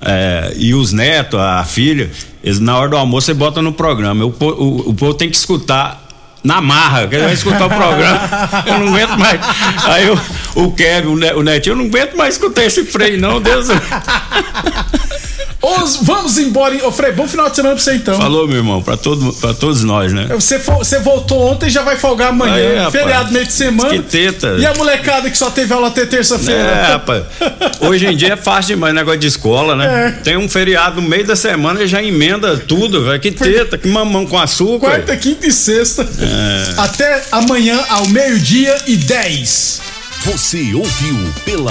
é, 0.00 0.52
e 0.56 0.74
os 0.74 0.92
netos, 0.92 1.38
a 1.40 1.64
filha, 1.64 2.10
eles 2.44 2.58
na 2.60 2.76
hora 2.78 2.90
do 2.90 2.96
almoço 2.96 3.26
você 3.26 3.34
bota 3.34 3.60
no 3.62 3.72
programa. 3.72 4.24
O, 4.24 4.28
o, 4.40 4.90
o 4.90 4.94
povo 4.94 5.14
tem 5.14 5.28
que 5.30 5.36
escutar. 5.36 6.00
Na 6.44 6.60
marra, 6.60 7.06
que 7.06 7.14
ele 7.14 7.22
vai 7.22 7.34
escutar 7.34 7.66
o 7.66 7.68
programa. 7.68 8.20
Eu 8.66 8.80
não 8.80 8.88
aguento 8.88 9.16
mais. 9.16 9.40
Aí 9.84 10.10
o, 10.10 10.64
o 10.64 10.72
Kevin, 10.72 11.06
o 11.36 11.42
Netinho, 11.44 11.74
eu 11.74 11.76
não 11.76 11.84
aguento 11.84 12.16
mais 12.16 12.34
escutar 12.34 12.64
esse 12.64 12.84
freio, 12.84 13.16
não, 13.20 13.40
Deus. 13.40 13.68
Os- 15.62 15.96
vamos 16.02 16.38
embora. 16.38 16.74
Ô, 16.86 16.90
Frei, 16.90 17.12
bom 17.12 17.26
final 17.28 17.48
de 17.48 17.54
semana 17.56 17.74
pra 17.76 17.82
você 17.84 17.94
então. 17.94 18.16
Falou, 18.18 18.48
meu 18.48 18.56
irmão, 18.56 18.82
pra, 18.82 18.96
todo, 18.96 19.32
pra 19.34 19.54
todos 19.54 19.84
nós, 19.84 20.12
né? 20.12 20.26
Você, 20.30 20.58
fo- 20.58 20.78
você 20.78 20.98
voltou 20.98 21.40
ontem 21.52 21.66
e 21.66 21.70
já 21.70 21.82
vai 21.82 21.96
folgar 21.96 22.30
amanhã. 22.30 22.54
Aí, 22.54 22.76
rapaz. 22.78 22.92
Feriado 22.92 23.32
meio 23.32 23.46
de 23.46 23.52
semana. 23.52 23.90
Que 23.90 24.00
teta. 24.00 24.56
E 24.58 24.66
a 24.66 24.74
molecada 24.74 25.30
que 25.30 25.38
só 25.38 25.50
teve 25.50 25.72
aula 25.72 25.86
até 25.88 26.04
terça-feira? 26.04 26.60
É, 26.60 26.82
rapaz. 26.92 27.24
Hoje 27.80 28.06
em 28.06 28.16
dia 28.16 28.32
é 28.32 28.36
fácil 28.36 28.74
demais 28.74 28.92
negócio 28.94 29.20
de 29.20 29.26
escola, 29.28 29.76
né? 29.76 30.08
É. 30.18 30.22
Tem 30.22 30.36
um 30.36 30.48
feriado 30.48 31.00
no 31.00 31.08
meio 31.08 31.24
da 31.26 31.36
semana 31.36 31.82
e 31.82 31.86
já 31.86 32.02
emenda 32.02 32.56
tudo, 32.56 33.04
velho. 33.04 33.20
Que 33.20 33.30
teta, 33.30 33.78
que 33.78 33.86
mamão 33.88 34.26
com 34.26 34.38
açúcar. 34.38 34.88
Quarta, 34.88 35.16
quinta 35.16 35.46
e 35.46 35.52
sexta. 35.52 36.02
É. 36.18 36.80
Até 36.80 37.22
amanhã 37.30 37.78
ao 37.88 38.06
meio-dia 38.08 38.76
e 38.86 38.96
10. 38.96 39.80
Você 40.24 40.72
ouviu 40.72 41.18
pela 41.44 41.60